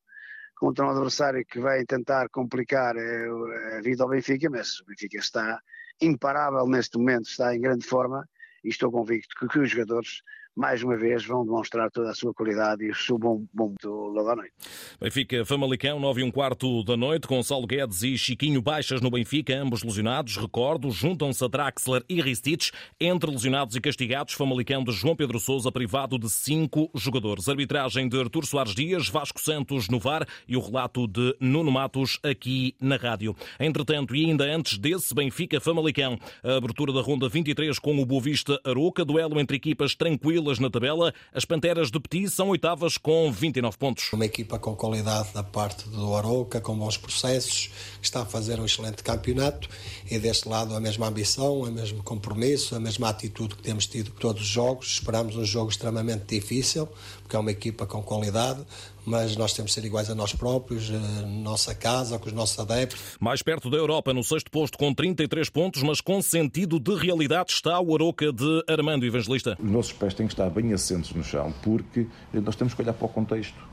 contra 0.56 0.86
um 0.86 0.90
adversário 0.90 1.44
que 1.46 1.60
vai 1.60 1.84
tentar 1.84 2.28
complicar 2.30 2.96
eh, 2.96 3.78
a 3.78 3.80
vida 3.80 4.02
ao 4.02 4.08
Benfica, 4.08 4.50
mas 4.50 4.80
o 4.80 4.84
Benfica 4.86 5.18
está 5.18 5.60
imparável 6.00 6.66
neste 6.66 6.98
momento, 6.98 7.28
está 7.28 7.54
em 7.54 7.60
grande 7.60 7.86
forma 7.86 8.28
e 8.64 8.68
estou 8.68 8.90
convicto 8.90 9.34
que, 9.38 9.48
que 9.48 9.58
os 9.60 9.70
jogadores 9.70 10.22
mais 10.58 10.82
uma 10.82 10.96
vez 10.96 11.24
vão 11.24 11.44
demonstrar 11.44 11.88
toda 11.88 12.10
a 12.10 12.14
sua 12.14 12.34
qualidade 12.34 12.84
e 12.84 12.90
o 12.90 12.94
seu 12.94 13.16
bom, 13.16 13.44
bom 13.54 13.72
logo 13.84 14.28
à 14.28 14.34
noite. 14.34 14.52
Benfica 15.00 15.44
Famalicão, 15.44 16.00
9 16.00 16.20
e 16.20 16.24
um 16.24 16.32
quarto 16.32 16.82
da 16.82 16.96
noite, 16.96 17.28
Gonçalo 17.28 17.64
Guedes 17.64 18.02
e 18.02 18.18
Chiquinho 18.18 18.60
Baixas 18.60 19.00
no 19.00 19.08
Benfica, 19.08 19.54
ambos 19.56 19.84
lesionados, 19.84 20.36
recordo, 20.36 20.90
juntam-se 20.90 21.44
a 21.44 21.46
Draxler 21.46 22.02
e 22.08 22.20
Ristich, 22.20 22.72
entre 23.00 23.30
lesionados 23.30 23.76
e 23.76 23.80
castigados, 23.80 24.34
Famalicão 24.34 24.82
de 24.82 24.90
João 24.90 25.14
Pedro 25.14 25.38
Sousa, 25.38 25.70
privado 25.70 26.18
de 26.18 26.28
cinco 26.28 26.90
jogadores. 26.92 27.48
Arbitragem 27.48 28.08
de 28.08 28.18
Artur 28.18 28.44
Soares 28.44 28.74
Dias, 28.74 29.08
Vasco 29.08 29.40
Santos 29.40 29.88
no 29.88 30.00
VAR 30.00 30.26
e 30.48 30.56
o 30.56 30.60
relato 30.60 31.06
de 31.06 31.36
Nuno 31.38 31.70
Matos 31.70 32.18
aqui 32.20 32.74
na 32.80 32.96
rádio. 32.96 33.36
Entretanto, 33.60 34.16
e 34.16 34.24
ainda 34.24 34.44
antes 34.44 34.76
desse 34.76 35.14
Benfica 35.14 35.60
Famalicão, 35.60 36.18
a 36.42 36.56
abertura 36.56 36.92
da 36.92 37.00
ronda 37.00 37.28
23 37.28 37.78
com 37.78 37.96
o 37.96 38.04
Boavista 38.04 38.60
Aroca, 38.64 39.04
duelo 39.04 39.38
entre 39.38 39.56
equipas 39.56 39.94
tranquilas 39.94 40.47
estrelas 40.48 40.58
na 40.58 40.70
tabela. 40.70 41.14
As 41.32 41.44
Panteras 41.44 41.90
de 41.90 42.00
Petit 42.00 42.30
são 42.30 42.48
oitavas 42.48 42.96
com 42.96 43.30
29 43.30 43.76
pontos. 43.76 44.12
Uma 44.12 44.24
equipa 44.24 44.58
com 44.58 44.74
qualidade 44.74 45.32
da 45.34 45.42
parte 45.42 45.88
do 45.88 46.14
Arouca, 46.14 46.60
com 46.60 46.76
bons 46.76 46.96
processos, 46.96 47.70
está 48.00 48.22
a 48.22 48.24
fazer 48.24 48.58
um 48.58 48.64
excelente 48.64 49.02
campeonato 49.02 49.68
e 50.10 50.18
deste 50.18 50.48
lado 50.48 50.74
a 50.74 50.80
mesma 50.80 51.06
ambição, 51.08 51.60
o 51.60 51.70
mesmo 51.70 52.02
compromisso, 52.02 52.74
a 52.74 52.80
mesma 52.80 53.08
atitude 53.08 53.56
que 53.56 53.62
temos 53.62 53.86
tido 53.86 54.10
todos 54.12 54.42
os 54.42 54.48
jogos. 54.48 54.86
Esperamos 54.88 55.36
um 55.36 55.44
jogo 55.44 55.70
extremamente 55.70 56.24
difícil, 56.26 56.88
porque 57.22 57.36
é 57.36 57.38
uma 57.38 57.50
equipa 57.50 57.86
com 57.86 58.02
qualidade, 58.02 58.64
mas 59.08 59.36
nós 59.36 59.54
temos 59.54 59.70
de 59.70 59.80
ser 59.80 59.86
iguais 59.86 60.10
a 60.10 60.14
nós 60.14 60.34
próprios, 60.34 60.90
a 60.90 61.26
nossa 61.26 61.74
casa, 61.74 62.18
com 62.18 62.26
os 62.26 62.32
nossos 62.32 62.58
adeptos. 62.58 63.16
Mais 63.18 63.42
perto 63.42 63.70
da 63.70 63.76
Europa, 63.76 64.12
no 64.12 64.22
sexto 64.22 64.50
posto 64.50 64.76
com 64.76 64.92
33 64.92 65.48
pontos, 65.48 65.82
mas 65.82 66.00
com 66.00 66.20
sentido 66.20 66.78
de 66.78 66.94
realidade 66.94 67.52
está 67.52 67.80
o 67.80 67.94
Aroca 67.94 68.30
de 68.32 68.62
Armando 68.68 69.06
Evangelista. 69.06 69.56
Os 69.58 69.70
nossos 69.70 69.92
pés 69.92 70.12
têm 70.12 70.26
que 70.26 70.34
estar 70.34 70.50
bem 70.50 70.72
assentos 70.74 71.12
no 71.12 71.24
chão, 71.24 71.52
porque 71.62 72.06
nós 72.32 72.54
temos 72.54 72.74
que 72.74 72.82
olhar 72.82 72.92
para 72.92 73.06
o 73.06 73.08
contexto. 73.08 73.66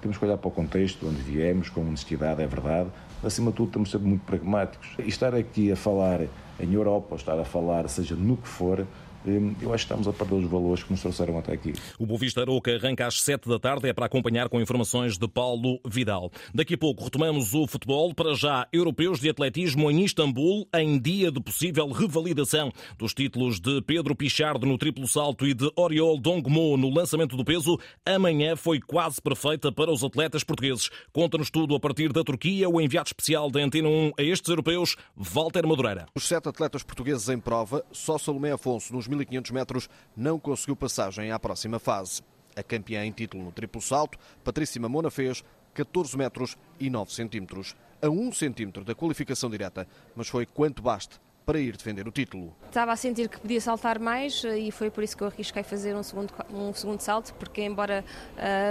Temos 0.00 0.18
que 0.18 0.24
olhar 0.24 0.36
para 0.36 0.48
o 0.48 0.50
contexto, 0.50 1.06
onde 1.06 1.22
viemos, 1.22 1.68
com 1.68 1.82
honestidade, 1.82 2.42
é 2.42 2.46
verdade. 2.46 2.90
Acima 3.22 3.52
de 3.52 3.56
tudo, 3.56 3.70
temos 3.70 3.88
de 3.88 3.92
ser 3.92 4.04
muito 4.04 4.24
pragmáticos. 4.24 4.88
E 4.98 5.08
estar 5.08 5.32
aqui 5.32 5.70
a 5.70 5.76
falar 5.76 6.22
em 6.58 6.72
Europa, 6.72 7.06
ou 7.10 7.16
estar 7.16 7.38
a 7.38 7.44
falar, 7.44 7.88
seja 7.88 8.16
no 8.16 8.36
que 8.36 8.48
for, 8.48 8.84
eu 9.26 9.72
acho 9.72 9.86
que 9.86 9.92
estamos 9.92 10.08
a 10.08 10.12
perder 10.12 10.34
os 10.34 10.50
valores 10.50 10.82
que 10.82 10.90
nos 10.90 11.00
trouxeram 11.00 11.38
até 11.38 11.52
aqui. 11.52 11.72
O 11.98 12.06
Bovista 12.06 12.40
Aroca 12.40 12.74
arranca 12.74 13.06
às 13.06 13.20
7 13.20 13.48
da 13.48 13.58
tarde, 13.58 13.88
é 13.88 13.92
para 13.92 14.06
acompanhar 14.06 14.48
com 14.48 14.60
informações 14.60 15.16
de 15.16 15.28
Paulo 15.28 15.80
Vidal. 15.86 16.30
Daqui 16.54 16.74
a 16.74 16.78
pouco 16.78 17.04
retomamos 17.04 17.54
o 17.54 17.66
futebol, 17.66 18.14
para 18.14 18.34
já 18.34 18.66
europeus 18.72 19.20
de 19.20 19.28
atletismo 19.28 19.90
em 19.90 20.04
Istambul, 20.04 20.66
em 20.74 20.98
dia 20.98 21.30
de 21.30 21.40
possível 21.40 21.88
revalidação 21.90 22.72
dos 22.98 23.14
títulos 23.14 23.60
de 23.60 23.80
Pedro 23.82 24.14
Pichardo 24.14 24.66
no 24.66 24.78
triplo 24.78 25.06
salto 25.06 25.46
e 25.46 25.54
de 25.54 25.70
Oriol 25.76 26.18
Dongmo 26.18 26.76
no 26.76 26.90
lançamento 26.90 27.36
do 27.36 27.44
peso. 27.44 27.78
Amanhã 28.04 28.56
foi 28.56 28.80
quase 28.80 29.20
perfeita 29.20 29.70
para 29.70 29.90
os 29.90 30.02
atletas 30.02 30.44
portugueses. 30.44 30.90
Conta-nos 31.12 31.50
tudo 31.50 31.74
a 31.74 31.80
partir 31.80 32.12
da 32.12 32.24
Turquia, 32.24 32.68
o 32.68 32.80
enviado 32.80 33.08
especial 33.08 33.50
da 33.50 33.60
Antena 33.60 33.88
1 33.88 34.12
a 34.18 34.22
estes 34.22 34.48
europeus, 34.48 34.96
Walter 35.16 35.66
Madureira. 35.66 36.06
Os 36.14 36.26
sete 36.26 36.48
atletas 36.48 36.82
portugueses 36.82 37.28
em 37.28 37.38
prova, 37.38 37.84
só 37.92 38.18
Salomé 38.18 38.52
Afonso 38.52 38.92
nos 38.92 39.06
1500 39.16 39.50
metros, 39.50 39.88
não 40.16 40.38
conseguiu 40.38 40.76
passagem 40.76 41.30
à 41.30 41.38
próxima 41.38 41.78
fase. 41.78 42.22
A 42.56 42.62
campeã 42.62 43.04
em 43.04 43.12
título 43.12 43.44
no 43.44 43.52
triplo 43.52 43.80
salto, 43.80 44.18
Patrícia 44.44 44.80
Mamona, 44.80 45.10
fez 45.10 45.42
14 45.74 46.16
metros 46.16 46.56
e 46.78 46.90
9 46.90 47.12
centímetros, 47.12 47.74
a 48.00 48.08
1 48.08 48.32
centímetro 48.32 48.84
da 48.84 48.94
qualificação 48.94 49.48
direta, 49.48 49.86
mas 50.14 50.28
foi 50.28 50.44
quanto 50.44 50.82
baste 50.82 51.18
para 51.44 51.58
ir 51.58 51.76
defender 51.76 52.06
o 52.06 52.12
título. 52.12 52.54
Estava 52.66 52.92
a 52.92 52.96
sentir 52.96 53.28
que 53.28 53.40
podia 53.40 53.60
saltar 53.60 53.98
mais 53.98 54.44
e 54.44 54.70
foi 54.70 54.90
por 54.90 55.02
isso 55.02 55.16
que 55.16 55.22
eu 55.22 55.26
arrisquei 55.26 55.62
fazer 55.62 55.94
um 55.94 56.02
segundo, 56.02 56.32
um 56.52 56.72
segundo 56.72 57.00
salto, 57.00 57.34
porque 57.34 57.62
embora 57.62 58.04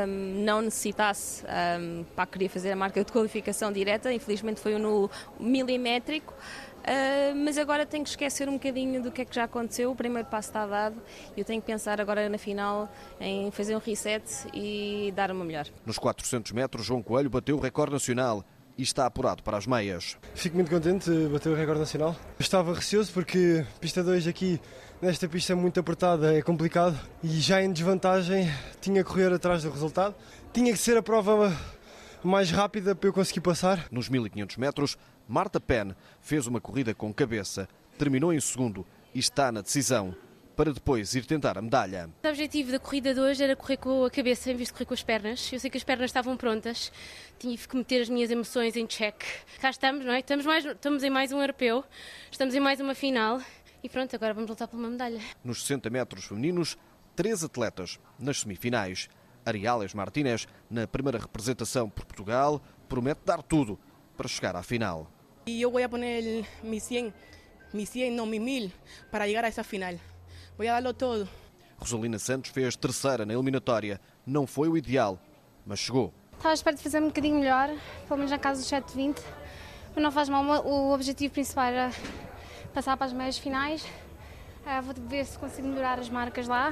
um, 0.08 0.44
não 0.44 0.62
necessitasse, 0.62 1.44
um, 1.80 2.04
pá, 2.16 2.26
queria 2.26 2.50
fazer 2.50 2.72
a 2.72 2.76
marca 2.76 3.04
de 3.04 3.12
qualificação 3.12 3.72
direta, 3.72 4.12
infelizmente 4.14 4.60
foi 4.60 4.78
no 4.78 5.10
milimétrico. 5.40 6.34
Uh, 6.82 7.36
mas 7.36 7.58
agora 7.58 7.86
tenho 7.86 8.04
que 8.04 8.10
esquecer 8.10 8.50
um 8.50 8.54
bocadinho 8.54 9.02
do 9.02 9.12
que 9.12 9.22
é 9.22 9.26
que 9.26 9.36
já 9.36 9.44
aconteceu. 9.44 9.92
O 9.92 9.96
primeiro 9.96 10.28
passo 10.28 10.50
está 10.50 10.66
dado 10.66 11.02
e 11.36 11.40
eu 11.40 11.46
tenho 11.46 11.62
que 11.62 11.68
pensar 11.68 12.02
agora 12.02 12.28
na 12.28 12.38
final 12.38 12.92
em 13.20 13.52
fazer 13.52 13.76
um 13.76 13.80
reset 13.80 14.24
e 14.54 15.14
dar 15.16 15.32
uma 15.32 15.46
melhor. 15.46 15.68
Nos 15.86 15.98
400 15.98 16.52
metros, 16.52 16.86
João 16.86 17.02
Coelho 17.02 17.30
bateu 17.30 17.58
o 17.58 17.60
recorde 17.60 17.94
nacional 17.94 18.44
e 18.78 18.84
está 18.84 19.06
apurado 19.06 19.44
para 19.44 19.58
as 19.58 19.68
meias. 19.68 20.18
Fico 20.34 20.56
muito 20.56 20.70
contente 20.70 21.10
de 21.10 21.28
bater 21.28 21.50
o 21.50 21.56
recorde 21.56 21.80
nacional. 21.82 22.16
Estava 22.40 22.74
receoso 22.74 23.12
porque 23.14 23.66
pista 23.80 24.04
2 24.04 24.28
aqui, 24.28 24.60
nesta 25.02 25.28
pista 25.28 25.56
muito 25.56 25.80
apertada, 25.80 26.36
é 26.36 26.42
complicado 26.42 26.98
e 27.24 27.28
já 27.40 27.62
em 27.62 27.72
desvantagem 27.72 28.52
tinha 28.80 29.04
que 29.04 29.10
correr 29.10 29.32
atrás 29.32 29.64
do 29.64 29.70
resultado. 29.70 30.16
Tinha 30.52 30.72
que 30.72 30.80
ser 30.80 30.98
a 30.98 31.04
prova 31.04 31.56
mais 32.24 32.52
rápida 32.52 32.96
para 32.96 33.10
eu 33.10 33.14
conseguir 33.14 33.42
passar. 33.42 33.88
Nos 33.92 34.10
1500 34.10 34.58
metros, 34.58 34.98
Marta 35.28 35.60
Penn 35.60 35.94
fez 36.20 36.48
uma 36.48 36.62
corrida 36.62 36.94
com 36.94 37.14
cabeça, 37.14 37.68
terminou 37.98 38.34
em 38.34 38.40
segundo 38.40 38.86
e 39.14 39.20
está 39.20 39.52
na 39.52 39.62
decisão 39.62 40.16
para 40.56 40.74
depois 40.74 41.16
ir 41.16 41.26
tentar 41.26 41.58
a 41.58 41.62
medalha. 41.62 42.10
O 42.24 42.28
objetivo 42.28 42.72
da 42.72 42.80
corrida 42.80 43.14
de 43.14 43.20
hoje 43.20 43.44
era 43.44 43.56
correr 43.56 43.78
com 43.78 44.06
a 44.06 44.12
cabeça 44.12 44.52
em 44.52 44.56
vez 44.56 44.68
de 44.68 44.74
correr 44.74 44.86
com 44.86 44.94
as 44.94 45.02
pernas. 45.02 45.52
Eu 45.52 45.60
sei 45.60 45.70
que 45.70 45.78
as 45.78 45.84
pernas 45.84 46.10
estavam 46.10 46.38
prontas, 46.38 46.92
tive 47.40 47.68
que 47.68 47.76
meter 47.76 48.02
as 48.02 48.10
minhas 48.10 48.30
emoções 48.30 48.76
em 48.76 48.86
check. 48.86 49.24
Cá 49.60 49.70
estamos, 49.70 50.06
não 50.06 50.14
é? 50.14 50.20
Estamos, 50.20 50.46
mais, 50.46 50.66
estamos 50.66 51.04
em 51.04 51.10
mais 51.10 51.32
um 51.32 51.40
europeu, 51.40 51.84
estamos 52.30 52.54
em 52.54 52.60
mais 52.60 52.80
uma 52.80 52.94
final 52.94 53.42
e 53.84 53.90
pronto, 53.90 54.16
agora 54.16 54.34
vamos 54.34 54.50
lutar 54.50 54.68
por 54.68 54.78
uma 54.78 54.90
medalha. 54.90 55.20
Nos 55.44 55.62
60 55.62 55.90
metros 55.90 56.26
femininos, 56.26 56.78
três 57.16 57.44
atletas 57.44 58.00
nas 58.20 58.42
semifinais. 58.42 59.10
Ariales 59.44 59.96
Martínez, 59.96 60.48
na 60.70 60.86
primeira 60.86 61.18
representação 61.18 61.90
por 61.90 62.06
Portugal, 62.06 62.62
promete 62.88 63.22
dar 63.26 63.42
tudo 63.42 63.80
para 64.22 64.30
chegar 64.30 64.56
à 64.56 64.62
final. 64.62 65.08
E 65.48 65.64
eu 65.64 65.72
vou 65.72 65.90
poner 65.90 66.46
mi 66.62 66.80
100, 66.80 67.12
mi 67.74 67.88
100, 67.88 68.12
não 68.12 68.28
mi 68.28 68.40
1000, 68.40 68.72
para 69.10 69.26
chegar 69.26 69.44
a 69.44 69.48
essa 69.48 69.64
final. 69.64 69.96
Vou 70.56 70.68
dar-lo 70.68 70.94
todo. 70.94 71.28
Rosalina 71.80 72.20
Santos 72.20 72.52
fez 72.52 72.76
terceira 72.76 73.26
na 73.26 73.34
eliminatória. 73.34 74.00
Não 74.24 74.46
foi 74.46 74.70
o 74.70 74.78
ideal, 74.78 75.20
mas 75.66 75.80
chegou. 75.80 76.14
Estava 76.34 76.50
à 76.50 76.54
espera 76.54 76.76
de 76.76 76.84
fazer 76.84 77.02
um 77.02 77.08
bocadinho 77.08 77.40
melhor, 77.40 77.70
pelo 78.08 78.18
menos 78.18 78.30
na 78.30 78.38
casa 78.38 78.60
dos 78.60 78.70
720. 78.70 79.24
Mas 79.96 80.04
não 80.04 80.12
faz 80.12 80.30
mal, 80.30 80.44
o 80.68 80.94
objetivo 80.94 81.34
principal 81.34 81.66
era 81.66 81.92
passar 82.76 82.96
para 82.96 83.08
as 83.08 83.14
meias 83.14 83.40
finais. 83.40 83.84
Uh, 84.64 84.84
vou 84.84 84.94
ver 85.08 85.26
se 85.26 85.36
consigo 85.40 85.68
melhorar 85.68 85.98
as 85.98 86.10
marcas 86.10 86.48
lá. 86.48 86.72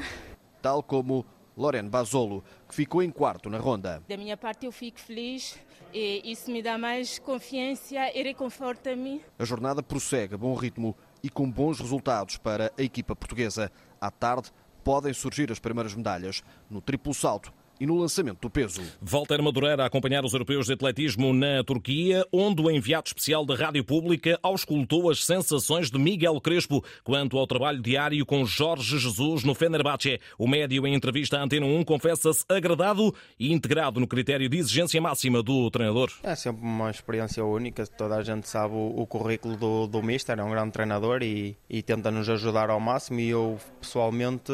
Tal 0.62 0.84
como 0.84 1.26
Lorena 1.60 1.90
Basolo, 1.90 2.42
que 2.70 2.74
ficou 2.74 3.04
em 3.04 3.12
quarto 3.12 3.50
na 3.50 3.58
ronda. 3.58 4.02
Da 4.08 4.16
minha 4.16 4.38
parte, 4.38 4.66
eu 4.66 4.72
fico 4.72 4.98
feliz 4.98 5.60
e 5.94 6.22
isso 6.32 6.50
me 6.50 6.62
dá 6.62 6.78
mais 6.78 7.20
confiança 7.20 7.96
e 8.16 8.24
reconforta-me. 8.24 9.22
A 9.38 9.44
jornada 9.44 9.84
prossegue 9.84 10.36
a 10.36 10.38
bom 10.38 10.56
ritmo 10.56 10.96
e 11.22 11.30
com 11.30 11.52
bons 11.52 11.82
resultados 11.82 12.38
para 12.38 12.72
a 12.78 12.82
equipa 12.82 13.14
portuguesa. 13.14 13.70
À 14.00 14.10
tarde, 14.10 14.54
podem 14.86 15.12
surgir 15.12 15.52
as 15.52 15.60
primeiras 15.60 15.94
medalhas 15.94 16.42
no 16.70 16.80
triplo 16.80 17.14
salto 17.14 17.54
e 17.80 17.86
no 17.86 17.96
lançamento 17.96 18.42
do 18.42 18.50
peso. 18.50 18.82
Walter 19.02 19.42
Madureira 19.42 19.84
a 19.84 19.86
acompanhar 19.86 20.26
os 20.26 20.34
europeus 20.34 20.68
de 20.68 20.74
atletismo 20.74 21.34
na 21.34 21.64
Turquia, 21.64 22.26
onde 22.32 22.62
o 22.62 22.70
enviado 22.70 23.08
especial 23.08 23.46
da 23.46 23.56
Rádio 23.56 23.84
Pública 23.84 24.40
auscultou 24.44 25.10
as 25.10 25.24
sensações 25.24 25.90
de 25.90 25.98
Miguel 25.98 26.40
Crespo 26.42 26.84
quanto 27.04 27.38
ao 27.38 27.48
trabalho 27.48 27.82
diário 27.82 28.26
com 28.26 28.46
Jorge 28.46 28.98
Jesus 28.98 29.44
no 29.44 29.56
Fenerbahçe. 29.56 30.20
O 30.38 30.48
médio, 30.48 30.86
em 30.86 30.94
entrevista 30.94 31.38
à 31.38 31.44
Antena 31.44 31.66
1, 31.66 31.84
confessa-se 31.84 32.44
agradado 32.50 33.14
e 33.40 33.54
integrado 33.54 34.00
no 34.00 34.08
critério 34.08 34.50
de 34.50 34.58
exigência 34.58 35.02
máxima 35.02 35.42
do 35.42 35.70
treinador. 35.72 36.12
É 36.24 36.36
sempre 36.36 36.62
uma 36.62 36.90
experiência 36.90 37.44
única, 37.44 37.86
toda 37.86 38.16
a 38.16 38.24
gente 38.24 38.48
sabe 38.48 38.74
o, 38.74 39.02
o 39.02 39.08
currículo 39.08 39.56
do, 39.56 39.88
do 39.88 40.04
Mister, 40.04 40.38
é 40.40 40.44
um 40.44 40.50
grande 40.50 40.72
treinador 40.72 41.24
e, 41.24 41.56
e 41.70 41.82
tenta 41.82 42.12
nos 42.12 42.30
ajudar 42.30 42.70
ao 42.70 42.80
máximo 42.80 43.20
e 43.20 43.30
eu 43.30 43.58
pessoalmente 43.80 44.52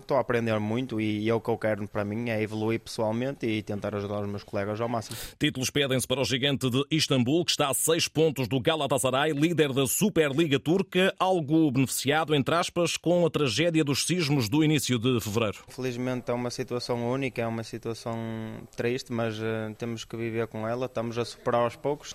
estou 0.00 0.16
a 0.16 0.20
aprender 0.20 0.58
muito 0.58 1.00
e 1.00 1.28
é 1.28 1.34
o 1.34 1.40
que 1.40 1.50
eu 1.50 1.58
quero 1.58 1.86
para 1.88 2.04
mim, 2.04 2.30
é 2.30 2.41
evoluir 2.42 2.80
pessoalmente 2.80 3.46
e 3.46 3.62
tentar 3.62 3.94
ajudar 3.94 4.22
os 4.22 4.28
meus 4.28 4.44
colegas 4.44 4.80
ao 4.80 4.88
máximo. 4.88 5.16
Títulos 5.38 5.70
pedem-se 5.70 6.06
para 6.06 6.20
o 6.20 6.24
gigante 6.24 6.68
de 6.68 6.84
Istambul, 6.90 7.44
que 7.44 7.52
está 7.52 7.68
a 7.68 7.74
seis 7.74 8.08
pontos 8.08 8.48
do 8.48 8.60
Galatasaray, 8.60 9.32
líder 9.32 9.72
da 9.72 9.86
Superliga 9.86 10.58
Turca, 10.58 11.14
algo 11.18 11.70
beneficiado, 11.70 12.34
entre 12.34 12.54
aspas, 12.54 12.96
com 12.96 13.24
a 13.26 13.30
tragédia 13.30 13.84
dos 13.84 14.06
sismos 14.06 14.48
do 14.48 14.62
início 14.62 14.98
de 14.98 15.20
fevereiro. 15.20 15.58
Felizmente 15.68 16.30
é 16.30 16.34
uma 16.34 16.50
situação 16.50 17.10
única, 17.10 17.42
é 17.42 17.46
uma 17.46 17.64
situação 17.64 18.16
triste, 18.76 19.12
mas 19.12 19.38
uh, 19.38 19.74
temos 19.78 20.04
que 20.04 20.16
viver 20.16 20.46
com 20.46 20.66
ela, 20.66 20.86
estamos 20.86 21.18
a 21.18 21.24
superar 21.24 21.62
aos 21.62 21.76
poucos. 21.76 22.14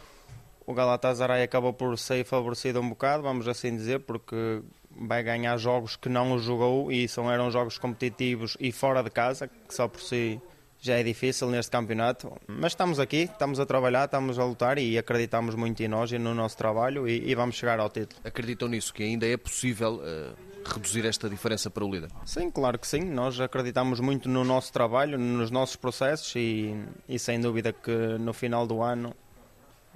O 0.66 0.74
Galatasaray 0.74 1.44
acabou 1.44 1.72
por 1.72 1.98
ser 1.98 2.26
favorecido 2.26 2.82
um 2.82 2.90
bocado, 2.90 3.24
vamos 3.24 3.48
assim 3.48 3.76
dizer, 3.76 4.02
porque 4.02 4.62
vai 5.00 5.24
ganhar 5.24 5.58
jogos 5.58 5.96
que 5.96 6.10
não 6.10 6.38
jogou 6.40 6.92
e 6.92 7.08
são, 7.08 7.32
eram 7.32 7.52
jogos 7.52 7.78
competitivos 7.78 8.58
e 8.60 8.72
fora 8.72 9.04
de 9.04 9.10
casa, 9.10 9.48
que 9.48 9.74
só 9.74 9.88
por 9.88 10.02
si 10.02 10.42
já 10.80 10.96
é 10.96 11.04
difícil 11.04 11.50
neste 11.50 11.72
campeonato. 11.72 12.32
Mas 12.48 12.74
estamos 12.74 13.00
aqui, 13.00 13.24
estamos 13.24 13.60
a 13.60 13.66
trabalhar, 13.66 14.06
estamos 14.06 14.38
a 14.38 14.46
lutar 14.46 14.78
e 14.78 14.98
acreditamos 14.98 15.56
muito 15.56 15.82
em 15.82 15.88
nós 15.88 16.12
e 16.12 16.20
no 16.20 16.34
nosso 16.34 16.58
trabalho 16.58 17.08
e, 17.08 17.30
e 17.30 17.36
vamos 17.36 17.56
chegar 17.56 17.80
ao 17.80 17.90
título. 17.90 18.22
Acreditam 18.24 18.68
nisso, 18.68 18.94
que 18.94 19.04
ainda 19.04 19.26
é 19.26 19.36
possível 19.38 19.96
uh, 19.96 20.36
reduzir 20.74 21.06
esta 21.06 21.30
diferença 21.30 21.70
para 21.70 21.84
o 21.84 21.92
líder? 21.92 22.10
Sim, 22.26 22.52
claro 22.52 22.78
que 22.78 22.88
sim. 22.88 23.02
Nós 23.02 23.40
acreditamos 23.40 24.00
muito 24.00 24.30
no 24.30 24.44
nosso 24.44 24.72
trabalho, 24.72 25.18
nos 25.18 25.50
nossos 25.50 25.76
processos 25.76 26.34
e, 26.36 26.76
e 27.08 27.18
sem 27.18 27.40
dúvida 27.40 27.74
que 27.74 28.18
no 28.20 28.34
final 28.34 28.68
do 28.68 28.82
ano 28.82 29.16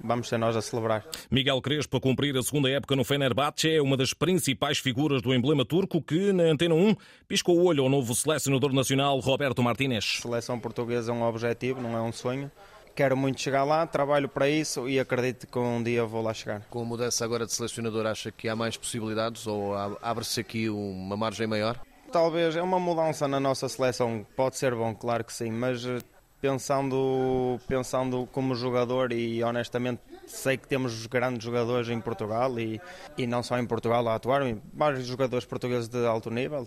vamos 0.00 0.28
ser 0.28 0.38
nós 0.38 0.56
a 0.56 0.62
celebrar. 0.62 1.04
Miguel 1.30 1.60
Crespo 1.60 1.96
a 1.96 2.00
cumprir 2.00 2.36
a 2.36 2.42
segunda 2.42 2.68
época 2.70 2.96
no 2.96 3.04
Fenerbahçe 3.04 3.70
é 3.70 3.82
uma 3.82 3.96
das 3.96 4.12
principais 4.12 4.78
figuras 4.78 5.22
do 5.22 5.34
emblema 5.34 5.64
turco 5.64 6.02
que, 6.02 6.32
na 6.32 6.44
Antena 6.44 6.74
1, 6.74 6.94
piscou 7.26 7.58
o 7.58 7.64
olho 7.64 7.84
ao 7.84 7.88
novo 7.88 8.14
selecionador 8.14 8.72
nacional 8.72 9.18
Roberto 9.18 9.62
Martínez. 9.62 10.20
Seleção 10.22 10.58
portuguesa 10.58 11.12
é 11.12 11.14
um 11.14 11.22
objetivo, 11.22 11.80
não 11.80 11.96
é 11.96 12.00
um 12.00 12.12
sonho. 12.12 12.50
Quero 12.94 13.16
muito 13.16 13.40
chegar 13.40 13.64
lá, 13.64 13.86
trabalho 13.86 14.28
para 14.28 14.50
isso 14.50 14.86
e 14.86 15.00
acredito 15.00 15.46
que 15.46 15.58
um 15.58 15.82
dia 15.82 16.04
vou 16.04 16.22
lá 16.22 16.34
chegar. 16.34 16.60
Com 16.68 16.82
a 16.82 16.84
mudança 16.84 17.24
agora 17.24 17.46
de 17.46 17.52
selecionador, 17.52 18.04
acha 18.04 18.30
que 18.30 18.48
há 18.48 18.54
mais 18.54 18.76
possibilidades 18.76 19.46
ou 19.46 19.74
abre-se 20.02 20.40
aqui 20.40 20.68
uma 20.68 21.16
margem 21.16 21.46
maior? 21.46 21.80
talvez 22.12 22.54
é 22.54 22.62
uma 22.62 22.78
mudança 22.78 23.26
na 23.26 23.40
nossa 23.40 23.68
seleção. 23.68 24.24
Pode 24.36 24.56
ser 24.56 24.74
bom, 24.74 24.94
claro 24.94 25.24
que 25.24 25.32
sim, 25.32 25.50
mas 25.50 25.84
eh, 25.84 25.98
pensando, 26.42 27.60
pensando 27.68 28.28
como 28.32 28.56
jogador 28.56 29.12
e 29.12 29.44
honestamente 29.44 30.02
sei 30.26 30.56
que 30.56 30.66
temos 30.66 31.06
grandes 31.06 31.44
jogadores 31.44 31.88
em 31.88 32.00
Portugal 32.00 32.58
e, 32.58 32.80
e 33.16 33.28
não 33.28 33.44
só 33.44 33.56
em 33.60 33.64
Portugal 33.64 34.06
a 34.08 34.16
atuar, 34.16 34.42
vários 34.74 35.06
jogadores 35.06 35.46
portugueses 35.46 35.88
de 35.88 36.04
alto 36.04 36.30
nível. 36.30 36.66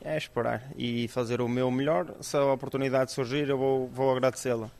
É 0.00 0.16
esperar 0.16 0.70
e 0.76 1.08
fazer 1.08 1.40
o 1.40 1.48
meu 1.48 1.70
melhor. 1.70 2.14
Se 2.20 2.36
a 2.36 2.44
oportunidade 2.52 3.10
surgir, 3.10 3.48
eu 3.48 3.58
vou, 3.58 3.88
vou 3.88 4.12
agradecê-la. 4.12 4.70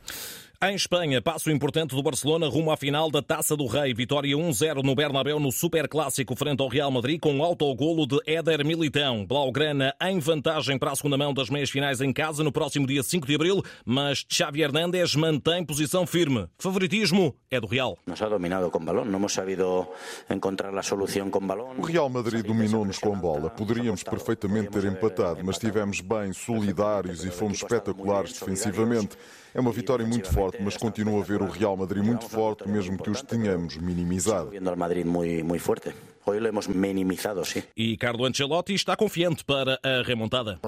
Em 0.59 0.73
Espanha, 0.73 1.21
passo 1.21 1.51
importante 1.51 1.95
do 1.95 2.01
Barcelona 2.01 2.47
rumo 2.47 2.71
à 2.71 2.77
final 2.77 3.11
da 3.11 3.21
Taça 3.21 3.55
do 3.55 3.67
Rei. 3.67 3.93
Vitória 3.93 4.35
1-0 4.35 4.83
no 4.83 4.95
Bernabéu 4.95 5.39
no 5.39 5.51
Superclássico 5.51 6.35
frente 6.35 6.61
ao 6.61 6.67
Real 6.67 6.89
Madrid 6.89 7.19
com 7.19 7.31
um 7.31 7.43
autogolo 7.43 8.07
de 8.07 8.19
Éder 8.25 8.65
Militão. 8.65 9.23
Blaugrana 9.23 9.93
em 10.01 10.17
vantagem 10.17 10.79
para 10.79 10.93
a 10.93 10.95
segunda 10.95 11.15
mão 11.15 11.31
das 11.31 11.51
meias 11.51 11.69
finais 11.69 12.01
em 12.01 12.11
casa 12.11 12.43
no 12.43 12.51
próximo 12.51 12.87
dia 12.87 13.03
5 13.03 13.27
de 13.27 13.35
abril, 13.35 13.61
mas 13.85 14.25
Xavi 14.27 14.63
Hernández 14.63 15.13
mantém 15.13 15.63
posição 15.63 16.07
firme. 16.07 16.47
Favoritismo 16.57 17.35
é 17.51 17.61
do 17.61 17.67
Real. 17.67 17.95
Nos 18.07 18.19
ha 18.19 18.27
dominado 18.27 18.71
com 18.71 18.83
balão, 18.83 19.05
não 19.05 19.19
hemos 19.19 19.33
sabido 19.33 19.87
encontrar 20.27 20.75
a 20.75 20.81
solução 20.81 21.29
com 21.29 21.39
balão. 21.39 21.75
O 21.77 21.83
Real 21.83 22.09
Madrid 22.09 22.43
dominou-nos 22.43 22.97
com 22.97 23.15
bola. 23.15 23.51
Poderíamos 23.51 24.01
perfeitamente 24.01 24.71
ter 24.71 24.85
empatado, 24.85 25.39
mas 25.43 25.57
estivemos 25.57 26.01
bem, 26.01 26.33
solidários 26.33 27.23
e 27.23 27.29
fomos 27.29 27.57
espetaculares 27.57 28.33
defensivamente. 28.33 29.15
É 29.57 29.59
uma 29.59 29.71
vitória 29.71 30.05
muito 30.05 30.31
forte, 30.31 30.61
mas 30.61 30.77
continuo 30.77 31.19
a 31.19 31.23
ver 31.23 31.41
o 31.41 31.47
Real 31.47 31.75
Madrid 31.75 32.03
muito 32.03 32.29
forte, 32.29 32.69
mesmo 32.69 32.95
que 32.95 33.09
os 33.09 33.23
tenhamos 33.23 33.75
minimizado. 33.75 34.51
Vendo 34.51 34.77
Madrid 34.77 35.03
muito, 35.03 35.43
muito 35.43 35.63
forte. 35.63 35.95
Hoje 36.27 36.39
lo 36.39 36.47
hemos 36.47 36.67
minimizado, 36.67 37.43
sim. 37.43 37.63
E 37.75 37.97
Carlo 37.97 38.25
Ancelotti 38.25 38.75
está 38.75 38.95
confiante 38.95 39.43
para 39.43 39.79
a 39.81 40.03
remontada. 40.03 40.59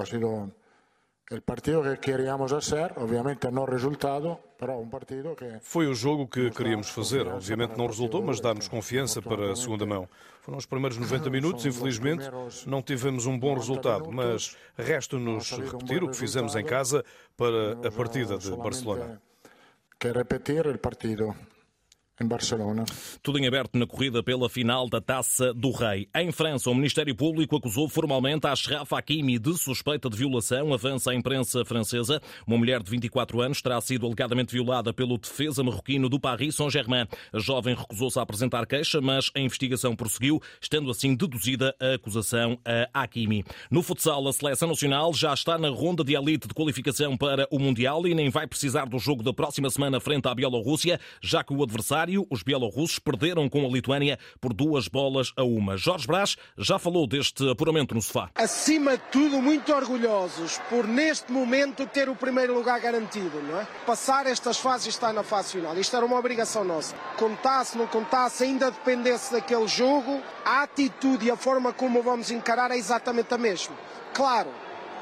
El 1.30 1.42
partido 1.42 1.80
que 1.84 1.96
queríamos 2.00 2.52
hacer, 2.52 2.92
obviamente 2.96 3.52
no 3.52 3.64
resultado. 3.64 4.40
Foi 5.62 5.86
o 5.86 5.94
jogo 5.94 6.26
que 6.26 6.50
queríamos 6.50 6.90
fazer. 6.90 7.28
Obviamente 7.28 7.78
não 7.78 7.86
resultou, 7.86 8.20
mas 8.20 8.40
dá-nos 8.40 8.66
confiança 8.66 9.22
para 9.22 9.52
a 9.52 9.54
segunda 9.54 9.86
mão. 9.86 10.08
Foram 10.42 10.58
os 10.58 10.66
primeiros 10.66 10.98
90 10.98 11.30
minutos, 11.30 11.64
infelizmente 11.64 12.24
não 12.66 12.82
tivemos 12.82 13.26
um 13.26 13.38
bom 13.38 13.54
resultado, 13.54 14.10
mas 14.10 14.56
resta-nos 14.76 15.52
repetir 15.52 16.02
o 16.02 16.10
que 16.10 16.16
fizemos 16.16 16.56
em 16.56 16.64
casa 16.64 17.04
para 17.36 17.74
a 17.86 17.92
partida 17.92 18.36
de 18.36 18.50
Barcelona. 18.56 19.22
Que 20.00 20.10
repetir 20.10 20.66
o 20.66 20.76
partido 20.78 21.36
em 22.20 22.26
Barcelona. 22.26 22.84
Tudo 23.22 23.38
em 23.38 23.46
aberto 23.46 23.78
na 23.78 23.86
corrida 23.86 24.22
pela 24.22 24.48
final 24.48 24.88
da 24.88 25.00
Taça 25.00 25.54
do 25.54 25.70
Rei. 25.70 26.08
Em 26.14 26.30
França, 26.30 26.70
o 26.70 26.74
Ministério 26.74 27.14
Público 27.14 27.56
acusou 27.56 27.88
formalmente 27.88 28.46
a 28.46 28.52
Ashraf 28.52 28.92
Hakimi 28.92 29.38
de 29.38 29.56
suspeita 29.56 30.10
de 30.10 30.16
violação. 30.16 30.74
Avança 30.74 31.10
a 31.10 31.14
imprensa 31.14 31.64
francesa. 31.64 32.20
Uma 32.46 32.58
mulher 32.58 32.82
de 32.82 32.90
24 32.90 33.40
anos 33.40 33.62
terá 33.62 33.80
sido 33.80 34.06
alegadamente 34.06 34.52
violada 34.52 34.92
pelo 34.92 35.16
defesa 35.16 35.64
marroquino 35.64 36.08
do 36.08 36.20
Paris 36.20 36.56
Saint-Germain. 36.56 37.06
A 37.32 37.38
jovem 37.38 37.74
recusou-se 37.74 38.18
a 38.18 38.22
apresentar 38.22 38.66
queixa, 38.66 39.00
mas 39.00 39.30
a 39.34 39.40
investigação 39.40 39.96
prosseguiu, 39.96 40.40
estando 40.60 40.90
assim 40.90 41.14
deduzida 41.14 41.74
a 41.80 41.94
acusação 41.94 42.58
a 42.64 43.02
Hakimi. 43.02 43.44
No 43.70 43.82
futsal, 43.82 44.28
a 44.28 44.32
seleção 44.32 44.68
nacional 44.68 45.14
já 45.14 45.32
está 45.32 45.56
na 45.56 45.68
ronda 45.68 46.04
de 46.04 46.14
elite 46.14 46.48
de 46.48 46.54
qualificação 46.54 47.16
para 47.16 47.48
o 47.50 47.58
Mundial 47.58 48.06
e 48.06 48.14
nem 48.14 48.28
vai 48.28 48.46
precisar 48.46 48.84
do 48.84 48.98
jogo 48.98 49.22
da 49.22 49.32
próxima 49.32 49.70
semana 49.70 50.00
frente 50.00 50.28
à 50.28 50.34
Bielorrússia, 50.34 51.00
já 51.22 51.42
que 51.42 51.54
o 51.54 51.62
adversário 51.62 52.09
os 52.18 52.42
bielorrussos 52.42 52.98
perderam 52.98 53.48
com 53.48 53.64
a 53.64 53.68
Lituânia 53.68 54.18
por 54.40 54.52
duas 54.52 54.88
bolas 54.88 55.32
a 55.36 55.42
uma. 55.42 55.76
Jorge 55.76 56.06
Brás 56.06 56.36
já 56.56 56.78
falou 56.78 57.06
deste 57.06 57.48
apuramento 57.50 57.94
no 57.94 58.02
sofá. 58.02 58.30
Acima 58.34 58.96
de 58.96 59.02
tudo, 59.10 59.40
muito 59.40 59.72
orgulhosos 59.72 60.58
por, 60.68 60.86
neste 60.86 61.30
momento, 61.32 61.86
ter 61.86 62.08
o 62.08 62.14
primeiro 62.14 62.54
lugar 62.54 62.80
garantido, 62.80 63.42
não 63.42 63.60
é? 63.60 63.66
Passar 63.86 64.26
estas 64.26 64.58
fases 64.58 64.88
está 64.88 65.12
na 65.12 65.22
fase 65.22 65.52
final. 65.52 65.76
Isto 65.78 65.96
era 65.96 66.06
uma 66.06 66.18
obrigação 66.18 66.64
nossa. 66.64 66.94
Contasse, 67.16 67.76
não 67.76 67.86
contasse, 67.86 68.44
ainda 68.44 68.70
dependesse 68.70 69.32
daquele 69.32 69.68
jogo, 69.68 70.20
a 70.44 70.62
atitude 70.62 71.26
e 71.26 71.30
a 71.30 71.36
forma 71.36 71.72
como 71.72 72.02
vamos 72.02 72.30
encarar 72.30 72.70
é 72.70 72.76
exatamente 72.76 73.32
a 73.34 73.38
mesma. 73.38 73.74
Claro, 74.14 74.50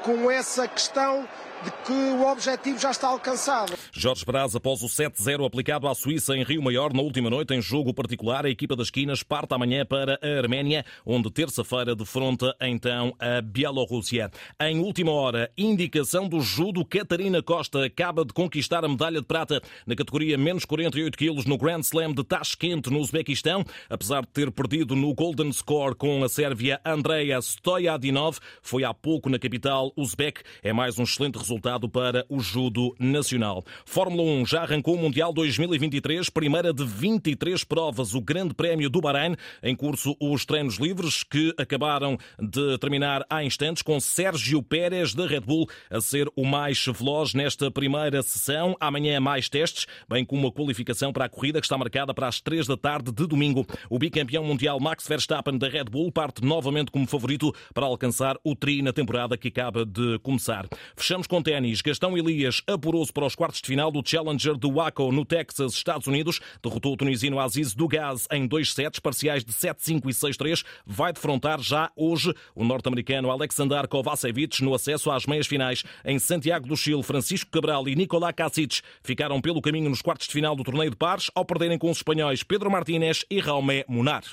com 0.03 0.29
essa 0.29 0.67
questão 0.67 1.27
de 1.63 1.71
que 1.85 1.91
o 1.91 2.25
objetivo 2.31 2.79
já 2.79 2.91
está 2.91 3.07
alcançado. 3.09 3.73
Jorge 3.91 4.23
Braz, 4.23 4.55
após 4.55 4.81
o 4.81 4.87
7-0 4.87 5.45
aplicado 5.45 5.87
à 5.87 5.95
Suíça 5.95 6.35
em 6.35 6.43
Rio 6.43 6.61
Maior 6.61 6.93
na 6.93 7.01
última 7.01 7.29
noite, 7.29 7.53
em 7.53 7.61
jogo 7.61 7.93
particular, 7.93 8.45
a 8.45 8.49
equipa 8.49 8.75
das 8.75 8.89
Quinas 8.89 9.23
parte 9.23 9.53
amanhã 9.53 9.85
para 9.85 10.17
a 10.21 10.37
Arménia, 10.37 10.85
onde 11.05 11.29
terça-feira 11.29 11.95
defronta 11.95 12.55
então 12.61 13.13
a 13.19 13.41
Bielorrússia. 13.41 14.31
Em 14.61 14.79
última 14.79 15.11
hora, 15.11 15.51
indicação 15.57 16.29
do 16.29 16.39
judo, 16.39 16.85
Catarina 16.85 17.43
Costa 17.43 17.83
acaba 17.83 18.23
de 18.23 18.33
conquistar 18.33 18.85
a 18.85 18.87
medalha 18.87 19.19
de 19.19 19.27
prata 19.27 19.61
na 19.85 19.95
categoria 19.95 20.37
menos 20.37 20.63
48 20.63 21.17
quilos 21.17 21.45
no 21.45 21.57
Grand 21.57 21.81
Slam 21.81 22.13
de 22.13 22.23
Tashkent, 22.23 22.87
no 22.87 22.99
Uzbequistão, 22.99 23.65
apesar 23.89 24.21
de 24.21 24.29
ter 24.29 24.49
perdido 24.51 24.95
no 24.95 25.13
Golden 25.13 25.51
Score 25.51 25.95
com 25.95 26.23
a 26.23 26.29
Sérvia 26.29 26.79
Andreia 26.85 27.39
Stojadinov, 27.41 28.37
foi 28.61 28.85
há 28.85 28.93
pouco 28.93 29.29
na 29.29 29.37
capital 29.37 29.91
Uzbek. 29.97 30.41
É 30.63 30.71
mais 30.71 30.97
um 30.97 31.03
excelente 31.03 31.37
resultado 31.37 31.48
resultado 31.49 31.89
para 31.89 32.23
o 32.29 32.39
judo 32.39 32.95
nacional. 32.99 33.63
Fórmula 33.83 34.21
1 34.21 34.45
já 34.45 34.61
arrancou 34.61 34.93
o 34.93 34.99
Mundial 34.99 35.33
2023, 35.33 36.29
primeira 36.29 36.71
de 36.71 36.85
23 36.85 37.63
provas, 37.63 38.13
o 38.13 38.21
Grande 38.21 38.53
Prémio 38.53 38.87
do 38.87 39.01
Bahrein. 39.01 39.35
Em 39.63 39.75
curso, 39.75 40.15
os 40.19 40.45
treinos 40.45 40.77
livres 40.77 41.23
que 41.23 41.51
acabaram 41.57 42.19
de 42.39 42.77
terminar 42.77 43.25
há 43.27 43.43
instantes, 43.43 43.81
com 43.81 43.99
Sérgio 43.99 44.61
Pérez 44.61 45.15
da 45.15 45.25
Red 45.25 45.41
Bull 45.41 45.67
a 45.89 45.99
ser 45.99 46.29
o 46.35 46.45
mais 46.45 46.85
veloz 46.85 47.33
nesta 47.33 47.71
primeira 47.71 48.21
sessão. 48.21 48.77
Amanhã, 48.79 49.19
mais 49.19 49.49
testes, 49.49 49.87
bem 50.07 50.23
como 50.23 50.47
a 50.47 50.51
qualificação 50.51 51.11
para 51.11 51.25
a 51.25 51.29
corrida 51.29 51.59
que 51.59 51.65
está 51.65 51.79
marcada 51.79 52.13
para 52.13 52.27
as 52.27 52.39
3 52.39 52.67
da 52.67 52.77
tarde 52.77 53.11
de 53.11 53.25
domingo. 53.25 53.65
O 53.89 53.97
bicampeão 53.97 54.43
mundial 54.43 54.79
Max 54.79 55.07
Verstappen 55.07 55.57
da 55.57 55.67
Red 55.67 55.85
Bull 55.85 56.11
parte 56.11 56.45
novamente 56.45 56.91
como 56.91 57.07
favorito 57.07 57.51
para 57.73 57.87
alcançar 57.87 58.37
o 58.43 58.55
tri 58.55 58.83
na 58.83 58.93
temporada 58.93 59.35
que 59.35 59.47
acaba 59.47 59.83
de 59.83 60.19
começar. 60.19 60.67
Fechamos 60.95 61.25
com 61.25 61.38
ténis, 61.41 61.81
Gastão 61.81 62.17
Elias 62.17 62.61
apurou-se 62.67 63.11
para 63.11 63.25
os 63.25 63.35
quartos 63.35 63.61
de 63.61 63.67
final 63.67 63.91
do 63.91 64.01
Challenger 64.03 64.55
do 64.55 64.73
Waco, 64.73 65.11
no 65.11 65.25
Texas, 65.25 65.73
Estados 65.73 66.07
Unidos. 66.07 66.39
Derrotou 66.63 66.93
o 66.93 66.97
tunisino 66.97 67.39
Aziz 67.39 67.73
Dugaz 67.73 68.27
em 68.31 68.47
dois 68.47 68.73
sets, 68.73 68.99
parciais 68.99 69.43
de 69.43 69.51
7-5 69.51 70.05
e 70.05 70.13
6-3. 70.13 70.65
Vai 70.85 71.13
defrontar 71.13 71.61
já 71.61 71.91
hoje 71.95 72.33
o 72.55 72.63
norte-americano 72.63 73.31
Alexander 73.31 73.87
Kovacevic 73.87 74.63
no 74.63 74.73
acesso 74.73 75.11
às 75.11 75.25
meias 75.25 75.47
finais. 75.47 75.83
Em 76.03 76.19
Santiago 76.19 76.67
do 76.67 76.77
Chile, 76.77 77.03
Francisco 77.03 77.49
Cabral 77.51 77.87
e 77.87 77.95
Nicolás 77.95 78.35
Casic 78.35 78.81
ficaram 79.01 79.41
pelo 79.41 79.61
caminho 79.61 79.89
nos 79.89 80.01
quartos 80.01 80.27
de 80.27 80.33
final 80.33 80.55
do 80.55 80.63
torneio 80.63 80.91
de 80.91 80.97
pares, 80.97 81.31
ao 81.33 81.45
perderem 81.45 81.77
com 81.77 81.89
os 81.89 81.97
espanhóis 81.97 82.43
Pedro 82.43 82.69
Martínez 82.69 83.25
e 83.29 83.39
Raumé 83.39 83.85
Munar. 83.87 84.23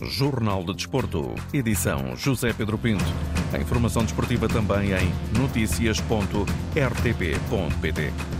Jornal 0.00 0.64
de 0.64 0.74
Desporto, 0.74 1.32
edição 1.52 2.16
José 2.16 2.52
Pedro 2.52 2.76
Pinto. 2.76 3.04
A 3.52 3.58
informação 3.58 4.02
desportiva 4.02 4.48
também 4.48 4.90
em 4.92 5.12
noticias.rtp.pt. 5.38 8.35